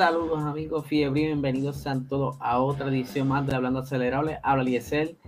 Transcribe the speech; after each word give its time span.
Saludos 0.00 0.40
amigos 0.40 0.86
fiebre, 0.86 1.26
bienvenidos 1.26 1.86
a 1.86 1.94
todos 2.08 2.34
a 2.40 2.58
otra 2.58 2.88
edición 2.88 3.28
más 3.28 3.46
de 3.46 3.54
Hablando 3.54 3.80
Acelerable. 3.80 4.38
Habla 4.42 4.64
Liesel. 4.64 5.18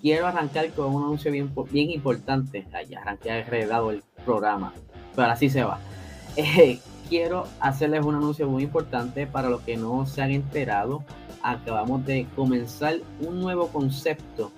Quiero 0.00 0.26
arrancar 0.26 0.70
con 0.70 0.94
un 0.94 1.02
anuncio 1.02 1.30
bien, 1.30 1.52
bien 1.70 1.90
importante. 1.90 2.66
Ay, 2.72 2.94
arranqué 2.94 3.30
agregado 3.30 3.90
el 3.90 4.02
programa, 4.24 4.72
pero 5.14 5.28
así 5.28 5.50
se 5.50 5.64
va. 5.64 5.78
Eh, 6.38 6.80
quiero 7.10 7.44
hacerles 7.60 8.06
un 8.06 8.14
anuncio 8.14 8.48
muy 8.48 8.62
importante 8.62 9.26
para 9.26 9.50
los 9.50 9.60
que 9.60 9.76
no 9.76 10.06
se 10.06 10.22
han 10.22 10.30
enterado. 10.30 11.04
Acabamos 11.42 12.06
de 12.06 12.26
comenzar 12.34 13.00
un 13.20 13.38
nuevo 13.38 13.68
concepto 13.68 14.50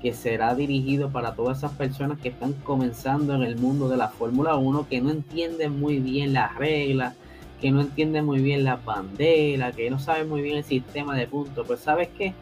que 0.00 0.14
será 0.14 0.54
dirigido 0.54 1.10
para 1.10 1.34
todas 1.34 1.58
esas 1.58 1.72
personas 1.72 2.18
que 2.18 2.30
están 2.30 2.54
comenzando 2.54 3.34
en 3.34 3.42
el 3.42 3.58
mundo 3.58 3.90
de 3.90 3.98
la 3.98 4.08
Fórmula 4.08 4.56
1, 4.56 4.88
que 4.88 5.02
no 5.02 5.10
entienden 5.10 5.78
muy 5.78 5.98
bien 5.98 6.32
las 6.32 6.54
reglas, 6.54 7.14
que 7.60 7.70
no 7.70 7.80
entienden 7.80 8.24
muy 8.24 8.40
bien 8.40 8.64
la 8.64 8.76
bandera, 8.76 9.72
que 9.72 9.90
no 9.90 9.98
saben 9.98 10.28
muy 10.28 10.42
bien 10.42 10.56
el 10.56 10.64
sistema 10.64 11.16
de 11.16 11.26
puntos. 11.26 11.66
Pues 11.66 11.80
sabes 11.80 12.08
que 12.08 12.34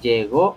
llegó 0.00 0.56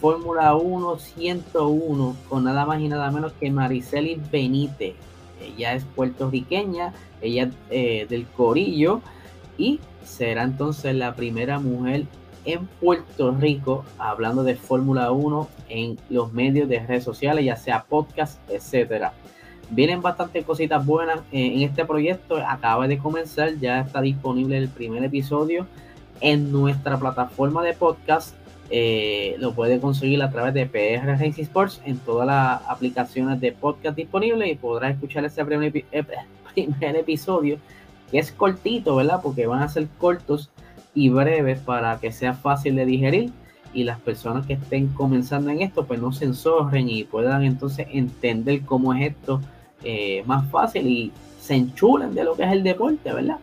Fórmula 0.00 0.54
1 0.54 0.98
101 0.98 2.16
con 2.28 2.44
nada 2.44 2.66
más 2.66 2.80
y 2.80 2.88
nada 2.88 3.10
menos 3.10 3.32
que 3.32 3.50
Mariceli 3.50 4.20
Benítez. 4.30 4.94
Ella 5.40 5.74
es 5.74 5.84
puertorriqueña, 5.84 6.92
ella 7.20 7.50
eh, 7.70 8.06
del 8.08 8.26
Corillo 8.26 9.00
y 9.58 9.80
será 10.04 10.42
entonces 10.42 10.94
la 10.94 11.14
primera 11.14 11.58
mujer 11.58 12.06
en 12.44 12.66
Puerto 12.66 13.32
Rico 13.32 13.84
hablando 13.98 14.44
de 14.44 14.54
Fórmula 14.56 15.10
1 15.10 15.48
en 15.68 15.98
los 16.10 16.32
medios 16.32 16.68
de 16.68 16.80
redes 16.80 17.04
sociales, 17.04 17.44
ya 17.44 17.56
sea 17.56 17.84
podcast, 17.84 18.38
etcétera. 18.50 19.14
Vienen 19.70 20.02
bastantes 20.02 20.44
cositas 20.44 20.84
buenas 20.84 21.20
en 21.32 21.62
este 21.62 21.84
proyecto. 21.84 22.36
Acaba 22.36 22.86
de 22.88 22.98
comenzar, 22.98 23.58
ya 23.58 23.80
está 23.80 24.00
disponible 24.00 24.56
el 24.58 24.68
primer 24.68 25.02
episodio 25.04 25.66
en 26.20 26.52
nuestra 26.52 26.98
plataforma 26.98 27.62
de 27.62 27.72
podcast. 27.72 28.34
Eh, 28.70 29.36
lo 29.38 29.52
puede 29.52 29.78
conseguir 29.78 30.22
a 30.22 30.30
través 30.30 30.54
de 30.54 30.66
PR 30.66 31.06
Racing 31.06 31.42
Sports 31.42 31.82
en 31.84 31.98
todas 31.98 32.26
las 32.26 32.62
aplicaciones 32.68 33.40
de 33.40 33.52
podcast 33.52 33.96
disponibles 33.96 34.50
y 34.50 34.54
podrá 34.54 34.90
escuchar 34.90 35.24
ese 35.24 35.44
primer, 35.44 35.72
primer 36.54 36.96
episodio 36.96 37.58
que 38.10 38.18
es 38.18 38.32
cortito, 38.32 38.96
¿verdad? 38.96 39.20
Porque 39.22 39.46
van 39.46 39.62
a 39.62 39.68
ser 39.68 39.86
cortos 39.98 40.50
y 40.94 41.08
breves 41.08 41.58
para 41.58 41.98
que 41.98 42.12
sea 42.12 42.34
fácil 42.34 42.76
de 42.76 42.86
digerir 42.86 43.32
y 43.74 43.84
las 43.84 44.00
personas 44.00 44.46
que 44.46 44.54
estén 44.54 44.88
comenzando 44.88 45.50
en 45.50 45.60
esto 45.60 45.84
pues 45.84 46.00
no 46.00 46.12
se 46.12 46.24
enzorren 46.24 46.88
y 46.88 47.04
puedan 47.04 47.42
entonces 47.42 47.88
entender 47.90 48.62
cómo 48.62 48.94
es 48.94 49.10
esto 49.10 49.40
eh, 49.82 50.22
más 50.26 50.48
fácil 50.50 50.86
y 50.86 51.12
se 51.40 51.54
enchulen 51.54 52.14
de 52.14 52.24
lo 52.24 52.34
que 52.34 52.44
es 52.44 52.52
el 52.52 52.62
deporte, 52.62 53.12
¿verdad? 53.12 53.38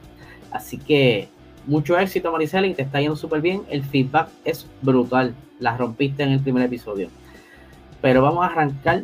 Así 0.51 0.77
que 0.77 1.29
mucho 1.67 1.97
éxito 1.99 2.33
y 2.41 2.73
te 2.73 2.81
está 2.81 2.99
yendo 2.99 3.15
súper 3.15 3.41
bien, 3.41 3.61
el 3.69 3.83
feedback 3.83 4.29
es 4.43 4.65
brutal, 4.81 5.35
la 5.59 5.77
rompiste 5.77 6.23
en 6.23 6.31
el 6.31 6.39
primer 6.39 6.63
episodio. 6.63 7.09
Pero 8.01 8.23
vamos 8.23 8.43
a 8.43 8.47
arrancar 8.47 9.03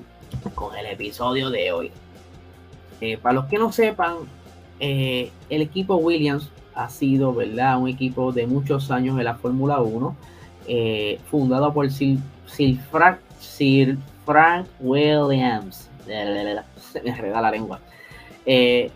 con 0.56 0.76
el 0.76 0.88
episodio 0.88 1.50
de 1.52 1.72
hoy. 1.72 1.92
Eh, 3.02 3.18
para 3.18 3.34
los 3.34 3.46
que 3.46 3.58
no 3.58 3.72
sepan, 3.72 4.16
eh, 4.80 5.32
el 5.50 5.62
equipo 5.62 5.98
Williams 5.98 6.50
ha 6.74 6.90
sido, 6.90 7.34
¿verdad? 7.34 7.80
Un 7.80 7.90
equipo 7.90 8.32
de 8.32 8.48
muchos 8.48 8.90
años 8.90 9.18
en 9.20 9.26
la 9.26 9.36
Fórmula 9.36 9.80
1, 9.82 10.16
eh, 10.68 11.20
fundado 11.30 11.74
por 11.74 11.90
Sir, 11.92 12.20
Frank, 12.92 13.20
Sir, 13.40 13.98
Frank, 14.26 14.68
Williams. 14.80 15.90
Me 16.08 17.16
reda 17.16 17.42
la 17.42 17.52
lengua. 17.52 17.80
Eh, 18.46 18.90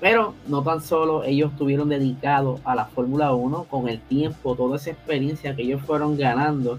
pero 0.00 0.34
no 0.46 0.62
tan 0.62 0.80
solo 0.80 1.24
ellos 1.24 1.52
estuvieron 1.52 1.88
dedicados 1.88 2.60
a 2.64 2.74
la 2.74 2.84
Fórmula 2.84 3.32
1 3.32 3.64
con 3.64 3.88
el 3.88 4.00
tiempo, 4.00 4.54
toda 4.54 4.76
esa 4.76 4.90
experiencia 4.90 5.56
que 5.56 5.62
ellos 5.62 5.82
fueron 5.82 6.16
ganando, 6.16 6.78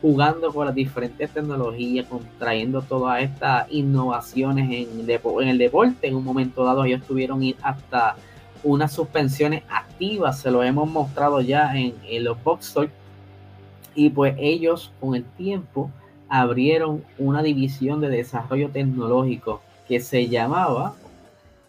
jugando 0.00 0.52
con 0.52 0.66
las 0.66 0.74
diferentes 0.74 1.30
tecnologías, 1.30 2.06
trayendo 2.38 2.82
todas 2.82 3.22
estas 3.22 3.66
innovaciones 3.70 4.66
en, 4.66 5.00
en 5.00 5.48
el 5.48 5.58
deporte. 5.58 6.06
En 6.06 6.14
un 6.14 6.24
momento 6.24 6.64
dado 6.64 6.84
ellos 6.84 7.02
tuvieron 7.06 7.42
hasta 7.62 8.16
unas 8.62 8.92
suspensiones 8.92 9.62
activas, 9.68 10.40
se 10.40 10.50
lo 10.50 10.62
hemos 10.62 10.88
mostrado 10.88 11.40
ya 11.40 11.72
en, 11.76 11.94
los 12.22 12.42
box 12.42 12.74
y 13.94 14.10
pues 14.10 14.34
ellos 14.38 14.92
con 15.00 15.14
el 15.14 15.24
tiempo 15.24 15.90
abrieron 16.28 17.04
una 17.18 17.42
división 17.42 18.00
de 18.00 18.08
desarrollo 18.08 18.70
tecnológico 18.70 19.60
que 19.88 20.00
se 20.00 20.28
llamaba, 20.28 20.94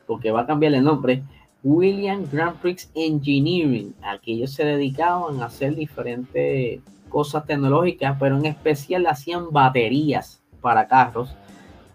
porque 0.06 0.32
va 0.32 0.42
a 0.42 0.46
cambiar 0.46 0.74
el 0.74 0.84
nombre, 0.84 1.24
William 1.64 2.26
Grand 2.32 2.58
Prix 2.58 2.90
Engineering. 2.96 3.94
Aquí 4.04 4.34
ellos 4.34 4.52
se 4.52 4.66
dedicaban 4.66 5.42
a 5.42 5.46
hacer 5.46 5.76
diferentes 5.76 6.80
cosas 7.10 7.46
tecnológicas, 7.46 8.18
pero 8.20 8.38
en 8.38 8.46
especial 8.46 9.06
hacían 9.08 9.52
baterías 9.52 10.42
para 10.62 10.88
carros. 10.88 11.36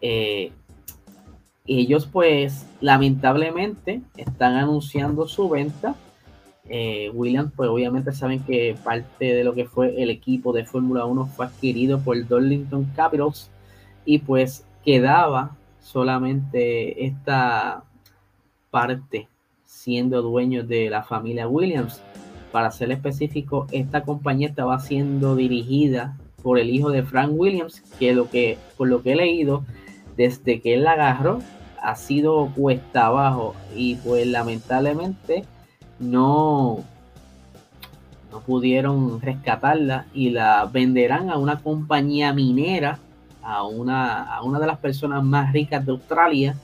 Eh, 0.00 0.52
ellos 1.66 2.06
pues 2.06 2.66
lamentablemente 2.80 4.02
están 4.16 4.54
anunciando 4.54 5.26
su 5.26 5.48
venta. 5.48 5.94
Eh, 6.68 7.10
Williams 7.14 7.52
pues 7.54 7.68
obviamente 7.68 8.12
saben 8.12 8.42
que 8.42 8.76
parte 8.82 9.34
de 9.34 9.44
lo 9.44 9.54
que 9.54 9.66
fue 9.66 10.02
el 10.02 10.10
equipo 10.10 10.52
de 10.52 10.64
Fórmula 10.64 11.04
1 11.04 11.26
fue 11.26 11.46
adquirido 11.46 12.00
por 12.00 12.26
Darlington 12.26 12.90
Capitals 12.96 13.50
y 14.04 14.18
pues 14.18 14.64
quedaba 14.84 15.56
solamente 15.80 17.06
esta 17.06 17.84
parte 18.70 19.28
siendo 19.64 20.22
dueños 20.22 20.66
de 20.68 20.90
la 20.90 21.02
familia 21.02 21.48
Williams. 21.48 22.02
Para 22.50 22.70
ser 22.70 22.90
específico, 22.90 23.66
esta 23.70 24.02
compañía 24.02 24.48
estaba 24.48 24.78
siendo 24.80 25.36
dirigida 25.36 26.16
por 26.42 26.58
el 26.58 26.70
hijo 26.70 26.90
de 26.90 27.02
Frank 27.02 27.32
Williams, 27.32 27.82
que, 27.98 28.14
lo 28.14 28.30
que 28.30 28.58
por 28.76 28.88
lo 28.88 29.02
que 29.02 29.12
he 29.12 29.16
leído, 29.16 29.64
desde 30.16 30.60
que 30.60 30.74
él 30.74 30.84
la 30.84 30.92
agarró, 30.92 31.40
ha 31.82 31.94
sido 31.96 32.50
cuesta 32.54 33.06
abajo 33.06 33.54
y 33.74 33.96
pues 33.96 34.26
lamentablemente 34.26 35.44
no, 35.98 36.84
no 38.30 38.40
pudieron 38.40 39.20
rescatarla 39.20 40.06
y 40.14 40.30
la 40.30 40.66
venderán 40.66 41.30
a 41.30 41.38
una 41.38 41.60
compañía 41.60 42.32
minera, 42.32 42.98
a 43.42 43.64
una, 43.64 44.22
a 44.34 44.42
una 44.42 44.58
de 44.58 44.66
las 44.66 44.78
personas 44.78 45.22
más 45.22 45.52
ricas 45.52 45.84
de 45.86 45.92
Australia 45.92 46.56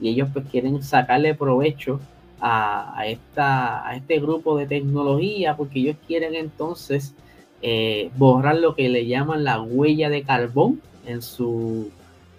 y 0.00 0.08
ellos 0.08 0.28
pues 0.32 0.46
quieren 0.50 0.82
sacarle 0.82 1.34
provecho 1.34 2.00
a, 2.40 3.02
esta, 3.06 3.86
a 3.86 3.96
este 3.96 4.20
grupo 4.20 4.56
de 4.56 4.66
tecnología 4.66 5.56
porque 5.56 5.80
ellos 5.80 5.96
quieren 6.06 6.34
entonces 6.34 7.14
eh, 7.62 8.10
borrar 8.16 8.56
lo 8.56 8.76
que 8.76 8.88
le 8.88 9.06
llaman 9.06 9.42
la 9.42 9.60
huella 9.60 10.08
de 10.08 10.22
carbón 10.22 10.80
en 11.04 11.20
su 11.20 11.90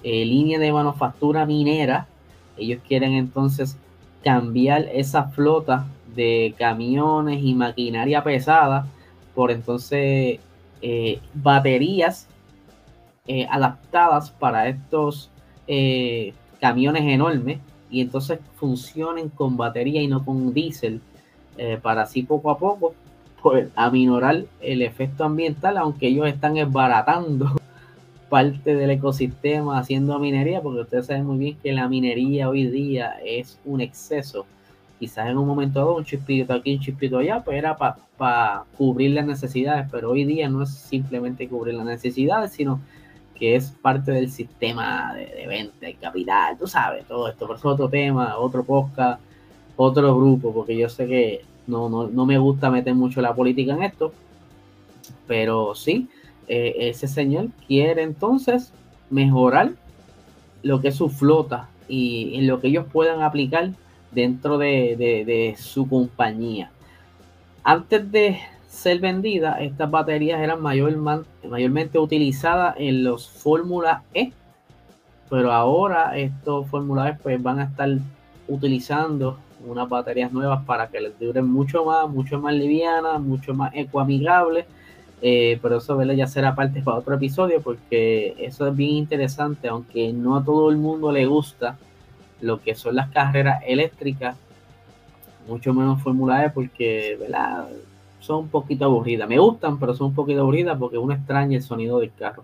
eh, 0.04 0.26
línea 0.26 0.60
de 0.60 0.72
manufactura 0.72 1.46
minera. 1.46 2.08
Ellos 2.58 2.80
quieren 2.88 3.14
entonces 3.14 3.78
cambiar 4.24 4.88
esa 4.94 5.26
flota 5.26 5.86
de 6.16 6.54
camiones 6.58 7.40
y 7.44 7.54
maquinaria 7.54 8.24
pesada 8.24 8.88
por 9.36 9.52
entonces 9.52 10.40
eh, 10.82 11.20
baterías 11.34 12.28
eh, 13.28 13.48
adaptadas 13.50 14.32
para 14.32 14.68
estos 14.68 15.30
eh, 15.68 16.34
camiones 16.60 17.04
enormes 17.04 17.60
y 17.90 18.02
entonces 18.02 18.40
funcionen 18.56 19.30
con 19.30 19.58
batería 19.58 20.02
y 20.02 20.08
no 20.08 20.24
con 20.24 20.54
diésel 20.54 21.02
para 21.82 22.04
así 22.04 22.24
poco 22.24 22.52
a 22.52 22.58
poco 22.58 22.94
pues, 23.42 23.68
aminorar 23.76 24.46
el 24.62 24.82
efecto 24.82 25.26
ambiental 25.26 25.78
aunque 25.78 26.08
ellos 26.08 26.26
están 26.26 26.56
esbaratando 26.56 27.56
parte 28.30 28.76
del 28.76 28.92
ecosistema 28.92 29.80
haciendo 29.80 30.18
minería, 30.20 30.62
porque 30.62 30.82
ustedes 30.82 31.08
saben 31.08 31.26
muy 31.26 31.38
bien 31.38 31.58
que 31.62 31.74
la 31.74 31.90
minería 31.90 32.48
hoy 32.48 32.68
día 32.68 33.16
es 33.26 33.60
un 33.66 33.82
exceso. 33.82 34.46
Quizás 35.00 35.30
en 35.30 35.38
un 35.38 35.48
momento 35.48 35.80
dado 35.80 35.96
un 35.96 36.04
chispito 36.04 36.54
aquí, 36.54 36.76
un 36.76 36.82
chispito 36.82 37.18
allá, 37.18 37.42
pues 37.42 37.58
era 37.58 37.78
para 37.78 38.66
cubrir 38.78 39.12
las 39.12 39.26
necesidades, 39.26 39.88
pero 39.90 40.12
hoy 40.12 40.26
día 40.26 40.50
no 40.50 40.64
es 40.64 40.72
simplemente 40.72 41.48
cubrir 41.48 41.76
las 41.76 41.86
necesidades, 41.86 42.52
sino 42.52 42.82
que 43.34 43.56
es 43.56 43.72
parte 43.72 44.12
del 44.12 44.30
sistema 44.30 45.14
de, 45.14 45.48
venta 45.48 45.90
y 45.90 45.94
capital, 45.94 46.58
tú 46.58 46.68
sabes, 46.68 47.06
todo 47.06 47.30
esto. 47.30 47.48
Pero 47.48 47.58
es 47.58 47.66
otro 47.66 47.90
tema, 47.90 48.38
otro 48.38 48.64
podcast, 48.66 49.22
otro 49.78 50.18
grupo, 50.18 50.54
porque 50.54 50.78
yo 50.78 50.90
sé 50.90 51.08
que 51.08 51.46
no, 51.66 51.88
no, 51.88 52.08
no 52.08 52.26
me 52.26 52.38
gusta 52.38 52.70
meter 52.70 52.94
mucho 52.94 53.22
la 53.22 53.34
política 53.34 53.74
en 53.74 53.84
esto, 53.84 54.12
pero 55.26 55.74
sí, 55.76 56.10
eh, 56.50 56.90
ese 56.90 57.08
señor 57.08 57.48
quiere 57.68 58.02
entonces 58.02 58.74
mejorar 59.10 59.72
lo 60.64 60.82
que 60.82 60.90
es 60.90 60.96
su 60.96 61.10
flota 61.10 61.70
y 61.88 62.36
en 62.36 62.48
lo 62.48 62.60
que 62.60 62.68
ellos 62.68 62.86
puedan 62.92 63.22
aplicar 63.22 63.72
dentro 64.12 64.58
de, 64.58 65.56
su 65.58 65.88
compañía. 65.88 66.72
Antes 67.64 68.12
de 68.12 68.40
ser 68.68 69.00
vendidas, 69.00 69.62
estas 69.62 69.90
baterías 69.90 70.40
eran 70.42 70.62
mayormente 70.62 72.00
utilizadas 72.00 72.76
en 72.78 73.04
los 73.04 73.30
Fórmula 73.30 74.04
E, 74.14 74.32
pero 75.30 75.52
ahora 75.52 76.18
estos 76.18 76.68
Fórmula 76.68 77.10
E 77.10 77.14
pues, 77.22 77.42
van 77.42 77.60
a 77.60 77.64
estar 77.66 77.90
utilizando 78.48 79.38
unas 79.66 79.90
baterías 79.90 80.32
nuevas 80.32 80.64
para 80.66 80.88
que 80.88 81.02
les 81.02 81.20
duren 81.20 81.46
mucho 81.46 81.84
más, 81.86 82.10
mucho 82.10 82.40
más 82.40 82.54
livianas, 82.54 83.22
mucho 83.22 83.54
más 83.54 83.72
ecoamigables. 83.76 84.66
Eh, 85.22 85.60
pero 85.62 85.78
eso 85.78 86.02
ya 86.02 86.28
será 86.28 86.56
parte 86.56 86.82
para 86.82 87.00
otro 87.00 87.14
episodio 87.16 87.62
porque 87.62 88.36
eso 88.40 88.68
es 88.68 88.76
bien 88.76 88.92
interesante, 88.92 89.68
aunque 89.68 90.14
no 90.14 90.38
a 90.38 90.46
todo 90.46 90.70
el 90.70 90.78
mundo 90.78 91.12
le 91.12 91.26
gusta 91.26 91.78
lo 92.42 92.62
que 92.62 92.76
son 92.76 92.96
las 92.96 93.10
carreras 93.10 93.64
eléctricas, 93.66 94.38
mucho 95.48 95.74
menos 95.74 96.02
Fórmula 96.02 96.46
E 96.46 96.50
porque 96.50 97.18
son 98.20 98.44
un 98.44 98.50
poquito 98.50 98.86
aburridas. 98.86 99.28
Me 99.28 99.40
gustan, 99.40 99.80
pero 99.80 99.94
son 99.94 100.08
un 100.08 100.16
poquito 100.16 100.42
aburridas 100.42 100.78
porque 100.78 100.98
uno 100.98 101.14
extraña 101.14 101.58
el 101.58 101.64
sonido 101.64 102.00
del 102.00 102.14
carro. 102.14 102.44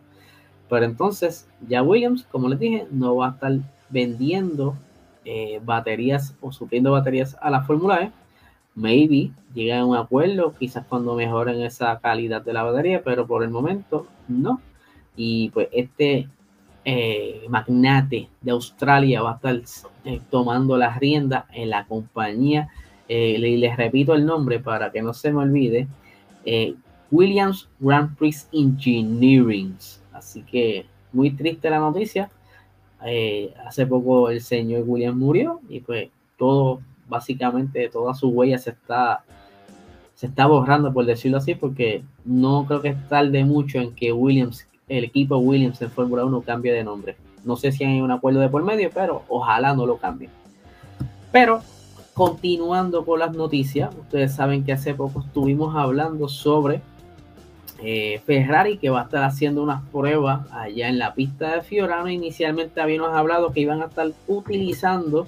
Pero 0.69 0.85
entonces 0.85 1.47
ya 1.67 1.83
Williams, 1.83 2.25
como 2.31 2.49
les 2.49 2.59
dije, 2.59 2.87
no 2.91 3.15
va 3.17 3.27
a 3.27 3.31
estar 3.31 3.53
vendiendo 3.89 4.75
eh, 5.23 5.61
baterías 5.63 6.35
o 6.41 6.51
supliendo 6.51 6.91
baterías 6.91 7.37
a 7.41 7.49
la 7.49 7.61
Fórmula 7.61 8.03
E. 8.03 8.11
Maybe 8.73 9.31
lleguen 9.53 9.79
a 9.79 9.85
un 9.85 9.95
acuerdo, 9.95 10.53
quizás 10.57 10.85
cuando 10.85 11.15
mejoren 11.15 11.61
esa 11.61 11.97
calidad 11.99 12.41
de 12.41 12.51
la 12.51 12.63
batería, 12.63 13.01
pero 13.03 13.25
por 13.25 13.43
el 13.43 13.49
momento 13.49 14.07
no. 14.27 14.59
Y 15.15 15.49
pues 15.51 15.69
este 15.71 16.27
eh, 16.85 17.45
magnate 17.49 18.29
de 18.41 18.51
Australia 18.51 19.21
va 19.21 19.31
a 19.31 19.35
estar 19.35 19.61
eh, 20.05 20.21
tomando 20.29 20.77
las 20.77 20.97
riendas 20.99 21.45
en 21.53 21.69
la 21.69 21.85
compañía. 21.85 22.69
y 23.07 23.37
les 23.37 23.77
repito 23.77 24.13
el 24.15 24.25
nombre 24.25 24.59
para 24.59 24.91
que 24.91 25.01
no 25.01 25.13
se 25.13 25.31
me 25.31 25.41
olvide. 25.41 25.87
Williams 27.11 27.67
Grand 27.79 28.15
Prix 28.17 28.47
Engineering. 28.51 29.75
Así 30.13 30.41
que 30.43 30.85
muy 31.13 31.31
triste 31.31 31.69
la 31.69 31.79
noticia, 31.79 32.29
eh, 33.05 33.53
hace 33.65 33.85
poco 33.85 34.29
el 34.29 34.41
señor 34.41 34.83
William 34.85 35.17
murió 35.17 35.61
y 35.69 35.79
pues 35.79 36.09
todo, 36.37 36.81
básicamente 37.07 37.89
toda 37.89 38.13
su 38.13 38.29
huella 38.29 38.57
se 38.57 38.71
está, 38.71 39.23
se 40.15 40.27
está 40.27 40.47
borrando, 40.47 40.93
por 40.93 41.05
decirlo 41.05 41.37
así, 41.37 41.55
porque 41.55 42.03
no 42.25 42.65
creo 42.65 42.81
que 42.81 42.95
tarde 43.09 43.45
mucho 43.45 43.79
en 43.79 43.93
que 43.93 44.11
Williams, 44.11 44.67
el 44.87 45.03
equipo 45.03 45.37
Williams 45.37 45.81
en 45.81 45.91
Fórmula 45.91 46.25
1 46.25 46.41
cambie 46.41 46.73
de 46.73 46.83
nombre. 46.83 47.15
No 47.43 47.55
sé 47.55 47.71
si 47.71 47.83
hay 47.83 48.01
un 48.01 48.11
acuerdo 48.11 48.39
de 48.39 48.49
por 48.49 48.63
medio, 48.63 48.89
pero 48.93 49.23
ojalá 49.27 49.75
no 49.75 49.85
lo 49.85 49.97
cambie 49.97 50.29
Pero 51.31 51.61
continuando 52.13 53.05
con 53.05 53.19
las 53.19 53.33
noticias, 53.35 53.93
ustedes 53.95 54.33
saben 54.33 54.63
que 54.63 54.73
hace 54.73 54.93
poco 54.93 55.19
estuvimos 55.19 55.75
hablando 55.75 56.27
sobre 56.27 56.81
eh, 57.83 58.21
Ferrari 58.25 58.77
que 58.77 58.89
va 58.89 59.01
a 59.01 59.03
estar 59.03 59.23
haciendo 59.23 59.61
unas 59.61 59.83
pruebas 59.89 60.49
allá 60.51 60.87
en 60.87 60.97
la 60.97 61.13
pista 61.13 61.55
de 61.55 61.61
Fiorano. 61.61 62.09
Inicialmente 62.09 62.79
habíamos 62.79 63.09
hablado 63.09 63.51
que 63.51 63.59
iban 63.59 63.81
a 63.81 63.85
estar 63.85 64.11
utilizando 64.27 65.27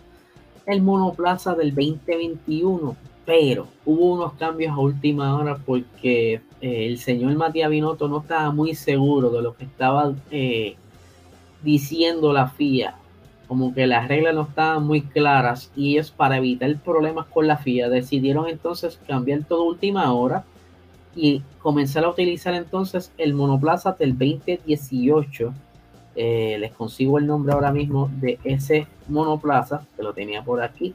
el 0.65 0.81
monoplaza 0.81 1.56
del 1.56 1.75
2021, 1.75 2.95
pero 3.25 3.68
hubo 3.86 4.13
unos 4.13 4.33
cambios 4.33 4.74
a 4.74 4.80
última 4.80 5.36
hora 5.36 5.57
porque 5.57 6.42
el 6.62 6.98
señor 6.98 7.36
Matías 7.36 7.69
Binotto 7.69 8.07
no 8.07 8.21
estaba 8.21 8.50
muy 8.51 8.74
seguro 8.75 9.30
de 9.30 9.42
lo 9.42 9.56
que 9.56 9.65
estaba 9.65 10.13
eh, 10.31 10.75
diciendo 11.63 12.31
la 12.33 12.50
FIA. 12.50 12.95
Como 13.48 13.74
que 13.74 13.88
las 13.88 14.07
reglas 14.07 14.36
no 14.36 14.44
estaban 14.44 14.86
muy 14.86 15.01
claras 15.01 15.71
y 15.75 15.94
ellos 15.94 16.12
para 16.12 16.38
evitar 16.38 16.75
problemas 16.77 17.25
con 17.27 17.48
la 17.48 17.57
FIA 17.57 17.89
decidieron 17.89 18.48
entonces 18.50 19.00
cambiar 19.07 19.45
todo 19.45 19.63
última 19.63 20.13
hora 20.13 20.44
y 21.15 21.42
comenzar 21.62 22.04
a 22.04 22.09
utilizar 22.09 22.54
entonces 22.54 23.12
el 23.18 23.33
monoplaza 23.33 23.94
del 23.94 24.18
2018. 24.18 25.54
Eh, 26.15 26.57
les 26.59 26.71
consigo 26.71 27.19
el 27.19 27.27
nombre 27.27 27.54
ahora 27.54 27.71
mismo 27.71 28.09
de 28.19 28.39
ese 28.44 28.88
monoplaza, 29.07 29.86
que 29.95 30.04
lo 30.04 30.13
tenía 30.13 30.44
por 30.44 30.62
aquí. 30.62 30.94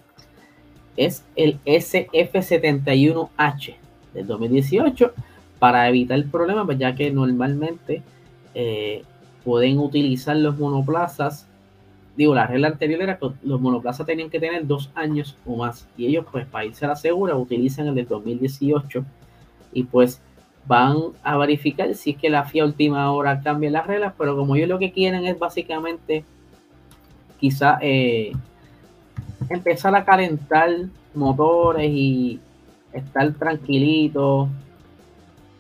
Es 0.96 1.24
el 1.36 1.58
SF71H 1.64 3.76
del 4.12 4.26
2018 4.26 5.14
para 5.62 5.88
evitar 5.88 6.18
el 6.18 6.24
problema, 6.24 6.66
pues 6.66 6.76
ya 6.76 6.96
que 6.96 7.12
normalmente 7.12 8.02
eh, 8.52 9.04
pueden 9.44 9.78
utilizar 9.78 10.34
los 10.34 10.58
monoplazas. 10.58 11.46
Digo, 12.16 12.34
la 12.34 12.48
regla 12.48 12.66
anterior 12.66 13.00
era 13.00 13.16
que 13.16 13.30
los 13.44 13.60
monoplazas 13.60 14.04
tenían 14.04 14.28
que 14.28 14.40
tener 14.40 14.66
dos 14.66 14.90
años 14.96 15.36
o 15.46 15.54
más. 15.54 15.86
Y 15.96 16.06
ellos, 16.06 16.26
pues, 16.32 16.46
para 16.46 16.64
irse 16.64 16.84
a 16.84 16.88
la 16.88 16.96
segura, 16.96 17.36
utilizan 17.36 17.86
el 17.86 17.94
del 17.94 18.08
2018 18.08 19.04
y 19.72 19.84
pues 19.84 20.20
van 20.66 20.96
a 21.22 21.36
verificar 21.36 21.94
si 21.94 22.10
es 22.10 22.16
que 22.16 22.28
la 22.28 22.42
FIA 22.42 22.64
última 22.64 23.12
hora 23.12 23.40
cambia 23.40 23.70
las 23.70 23.86
reglas, 23.86 24.14
pero 24.18 24.36
como 24.36 24.56
ellos 24.56 24.68
lo 24.68 24.80
que 24.80 24.90
quieren 24.90 25.24
es 25.26 25.38
básicamente 25.38 26.24
quizá 27.38 27.78
eh, 27.80 28.32
empezar 29.48 29.94
a 29.94 30.04
calentar 30.04 30.70
motores 31.14 31.88
y 31.88 32.40
estar 32.92 33.32
tranquilitos 33.34 34.48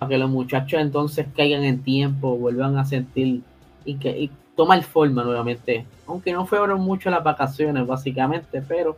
para 0.02 0.08
que 0.08 0.18
los 0.18 0.30
muchachos 0.30 0.80
entonces 0.80 1.28
caigan 1.36 1.62
en 1.62 1.80
tiempo, 1.84 2.36
vuelvan 2.36 2.76
a 2.76 2.84
sentir 2.84 3.42
y 3.84 3.94
que 3.98 4.10
y 4.10 4.30
tomar 4.56 4.82
forma 4.82 5.22
nuevamente, 5.22 5.86
aunque 6.08 6.32
no 6.32 6.44
fueron 6.44 6.80
mucho 6.80 7.08
las 7.08 7.22
vacaciones 7.22 7.86
básicamente, 7.86 8.62
pero 8.66 8.96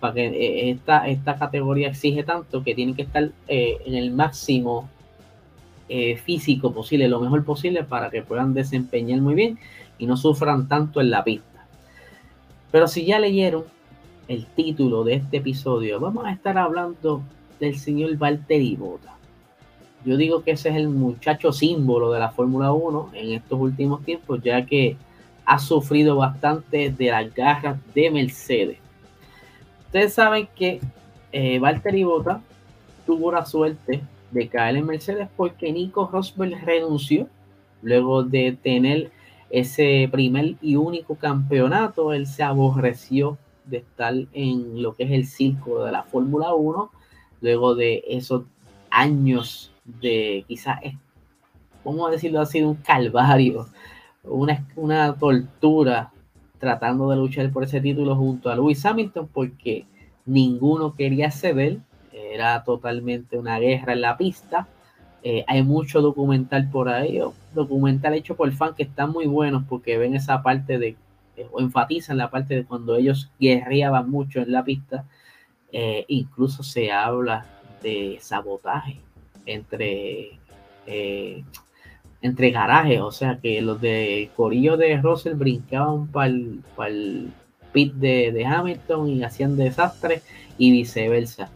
para 0.00 0.12
que 0.12 0.26
eh, 0.26 0.70
esta, 0.72 1.08
esta 1.08 1.36
categoría 1.36 1.88
exige 1.88 2.24
tanto 2.24 2.62
que 2.62 2.74
tienen 2.74 2.94
que 2.94 3.00
estar 3.00 3.30
eh, 3.48 3.78
en 3.86 3.94
el 3.94 4.10
máximo 4.10 4.86
eh, 5.88 6.18
físico 6.18 6.74
posible, 6.74 7.08
lo 7.08 7.20
mejor 7.20 7.42
posible 7.42 7.82
para 7.82 8.10
que 8.10 8.20
puedan 8.20 8.52
desempeñar 8.52 9.22
muy 9.22 9.34
bien 9.34 9.58
y 9.96 10.04
no 10.04 10.18
sufran 10.18 10.68
tanto 10.68 11.00
en 11.00 11.08
la 11.08 11.24
pista. 11.24 11.66
Pero 12.70 12.86
si 12.86 13.06
ya 13.06 13.18
leyeron 13.18 13.64
el 14.28 14.44
título 14.44 15.04
de 15.04 15.14
este 15.14 15.38
episodio, 15.38 16.00
vamos 16.00 16.26
a 16.26 16.32
estar 16.32 16.58
hablando 16.58 17.22
del 17.58 17.78
señor 17.78 18.14
Valtteri 18.18 18.76
Bota. 18.76 19.13
Yo 20.04 20.16
digo 20.16 20.42
que 20.42 20.52
ese 20.52 20.68
es 20.68 20.76
el 20.76 20.88
muchacho 20.88 21.52
símbolo 21.52 22.12
de 22.12 22.20
la 22.20 22.30
Fórmula 22.30 22.72
1 22.72 23.10
en 23.14 23.32
estos 23.32 23.58
últimos 23.58 24.04
tiempos, 24.04 24.42
ya 24.42 24.66
que 24.66 24.96
ha 25.46 25.58
sufrido 25.58 26.16
bastante 26.16 26.90
de 26.90 27.10
las 27.10 27.34
garras 27.34 27.78
de 27.94 28.10
Mercedes. 28.10 28.78
Ustedes 29.86 30.12
saben 30.12 30.48
que 30.54 30.80
eh, 31.32 31.58
Valtteri 31.58 32.04
tuvo 33.06 33.32
la 33.32 33.46
suerte 33.46 34.02
de 34.30 34.48
caer 34.48 34.76
en 34.76 34.86
Mercedes 34.86 35.28
porque 35.36 35.72
Nico 35.72 36.08
Rosberg 36.12 36.64
renunció 36.64 37.28
luego 37.82 38.24
de 38.24 38.58
tener 38.60 39.10
ese 39.50 40.08
primer 40.10 40.56
y 40.60 40.76
único 40.76 41.14
campeonato. 41.14 42.12
Él 42.12 42.26
se 42.26 42.42
aborreció 42.42 43.38
de 43.64 43.78
estar 43.78 44.14
en 44.32 44.82
lo 44.82 44.94
que 44.94 45.04
es 45.04 45.12
el 45.12 45.26
circo 45.26 45.84
de 45.84 45.92
la 45.92 46.02
Fórmula 46.02 46.54
1 46.54 46.90
luego 47.40 47.74
de 47.74 48.02
esos 48.08 48.42
años 48.90 49.73
de 49.84 50.44
quizás, 50.48 50.80
¿cómo 51.82 52.08
decirlo 52.08 52.40
así? 52.40 52.62
Un 52.62 52.76
calvario, 52.76 53.66
una, 54.22 54.66
una 54.76 55.14
tortura 55.14 56.12
tratando 56.58 57.10
de 57.10 57.16
luchar 57.16 57.50
por 57.52 57.64
ese 57.64 57.80
título 57.80 58.16
junto 58.16 58.50
a 58.50 58.54
Lewis 58.54 58.84
Hamilton 58.84 59.28
porque 59.32 59.86
ninguno 60.24 60.94
quería 60.94 61.30
ceder, 61.30 61.80
era 62.12 62.64
totalmente 62.64 63.38
una 63.38 63.58
guerra 63.58 63.92
en 63.92 64.00
la 64.00 64.16
pista. 64.16 64.66
Eh, 65.22 65.44
hay 65.46 65.62
mucho 65.62 66.00
documental 66.00 66.70
por 66.70 66.88
ahí, 66.88 67.20
documental 67.54 68.14
hecho 68.14 68.36
por 68.36 68.50
fans 68.52 68.76
que 68.76 68.82
están 68.82 69.10
muy 69.10 69.26
buenos 69.26 69.64
porque 69.68 69.96
ven 69.98 70.14
esa 70.14 70.42
parte 70.42 70.78
de, 70.78 70.96
eh, 71.36 71.48
o 71.50 71.60
enfatizan 71.60 72.18
la 72.18 72.30
parte 72.30 72.54
de 72.54 72.64
cuando 72.64 72.96
ellos 72.96 73.30
guerreaban 73.40 74.10
mucho 74.10 74.40
en 74.40 74.52
la 74.52 74.64
pista. 74.64 75.04
Eh, 75.72 76.04
incluso 76.08 76.62
se 76.62 76.92
habla 76.92 77.46
de 77.82 78.18
sabotaje 78.20 79.00
entre 79.46 80.38
entre 82.24 82.50
garajes, 82.50 83.02
o 83.02 83.12
sea 83.12 83.38
que 83.38 83.60
los 83.60 83.78
de 83.82 84.30
Corillo 84.34 84.78
de 84.78 84.96
Russell 84.96 85.34
brincaban 85.34 86.06
para 86.06 86.28
el, 86.28 87.30
pit 87.70 87.92
de, 87.92 88.46
Hamilton 88.46 89.10
y 89.10 89.22
hacían 89.22 89.58
desastres 89.58 90.22
y 90.56 90.70
viceversa. 90.70 91.50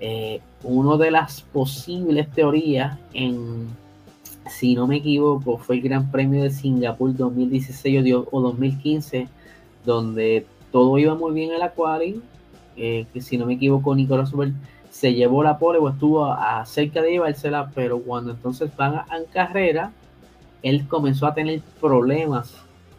Eh, 0.00 0.40
una 0.62 0.98
de 1.02 1.10
las 1.10 1.40
posibles 1.40 2.30
teorías 2.32 2.98
en, 3.14 3.66
si 4.50 4.74
no 4.74 4.86
me 4.86 4.96
equivoco, 4.96 5.56
fue 5.56 5.76
el 5.76 5.82
Gran 5.82 6.10
Premio 6.10 6.42
de 6.42 6.50
Singapur 6.50 7.16
2016 7.16 8.14
o 8.30 8.40
2015, 8.42 9.26
donde 9.86 10.44
todo 10.70 10.98
iba 10.98 11.14
muy 11.14 11.32
bien 11.32 11.52
en 11.52 11.60
la 11.60 11.72
eh, 12.76 13.06
que 13.10 13.20
si 13.22 13.38
no 13.38 13.46
me 13.46 13.54
equivoco, 13.54 13.94
Nicolás 13.94 14.32
se 14.94 15.12
llevó 15.12 15.42
la 15.42 15.58
pole 15.58 15.80
o 15.80 15.88
estuvo 15.88 16.24
a, 16.24 16.64
cerca 16.66 17.02
de 17.02 17.10
llevársela, 17.10 17.68
pero 17.74 17.98
cuando 17.98 18.30
entonces 18.30 18.70
van 18.76 18.94
a, 18.94 19.06
en 19.18 19.24
carrera, 19.24 19.90
él 20.62 20.86
comenzó 20.86 21.26
a 21.26 21.34
tener 21.34 21.62
problemas 21.80 22.54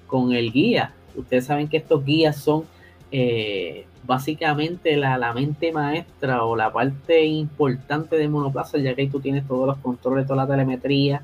con 0.05 0.33
el 0.33 0.51
guía. 0.51 0.93
Ustedes 1.15 1.45
saben 1.45 1.69
que 1.69 1.77
estos 1.77 2.03
guías 2.03 2.35
son 2.35 2.65
eh, 3.13 3.85
básicamente 4.03 4.97
la, 4.97 5.17
la, 5.17 5.31
mente 5.31 5.71
maestra 5.71 6.43
o 6.43 6.57
la 6.57 6.69
parte 6.73 7.25
importante 7.25 8.17
del 8.17 8.27
monoplaza, 8.29 8.77
ya 8.77 8.93
que 8.93 9.03
ahí 9.03 9.07
tú 9.07 9.21
tienes 9.21 9.47
todos 9.47 9.65
los 9.65 9.77
controles, 9.77 10.27
toda 10.27 10.43
la 10.43 10.51
telemetría, 10.51 11.21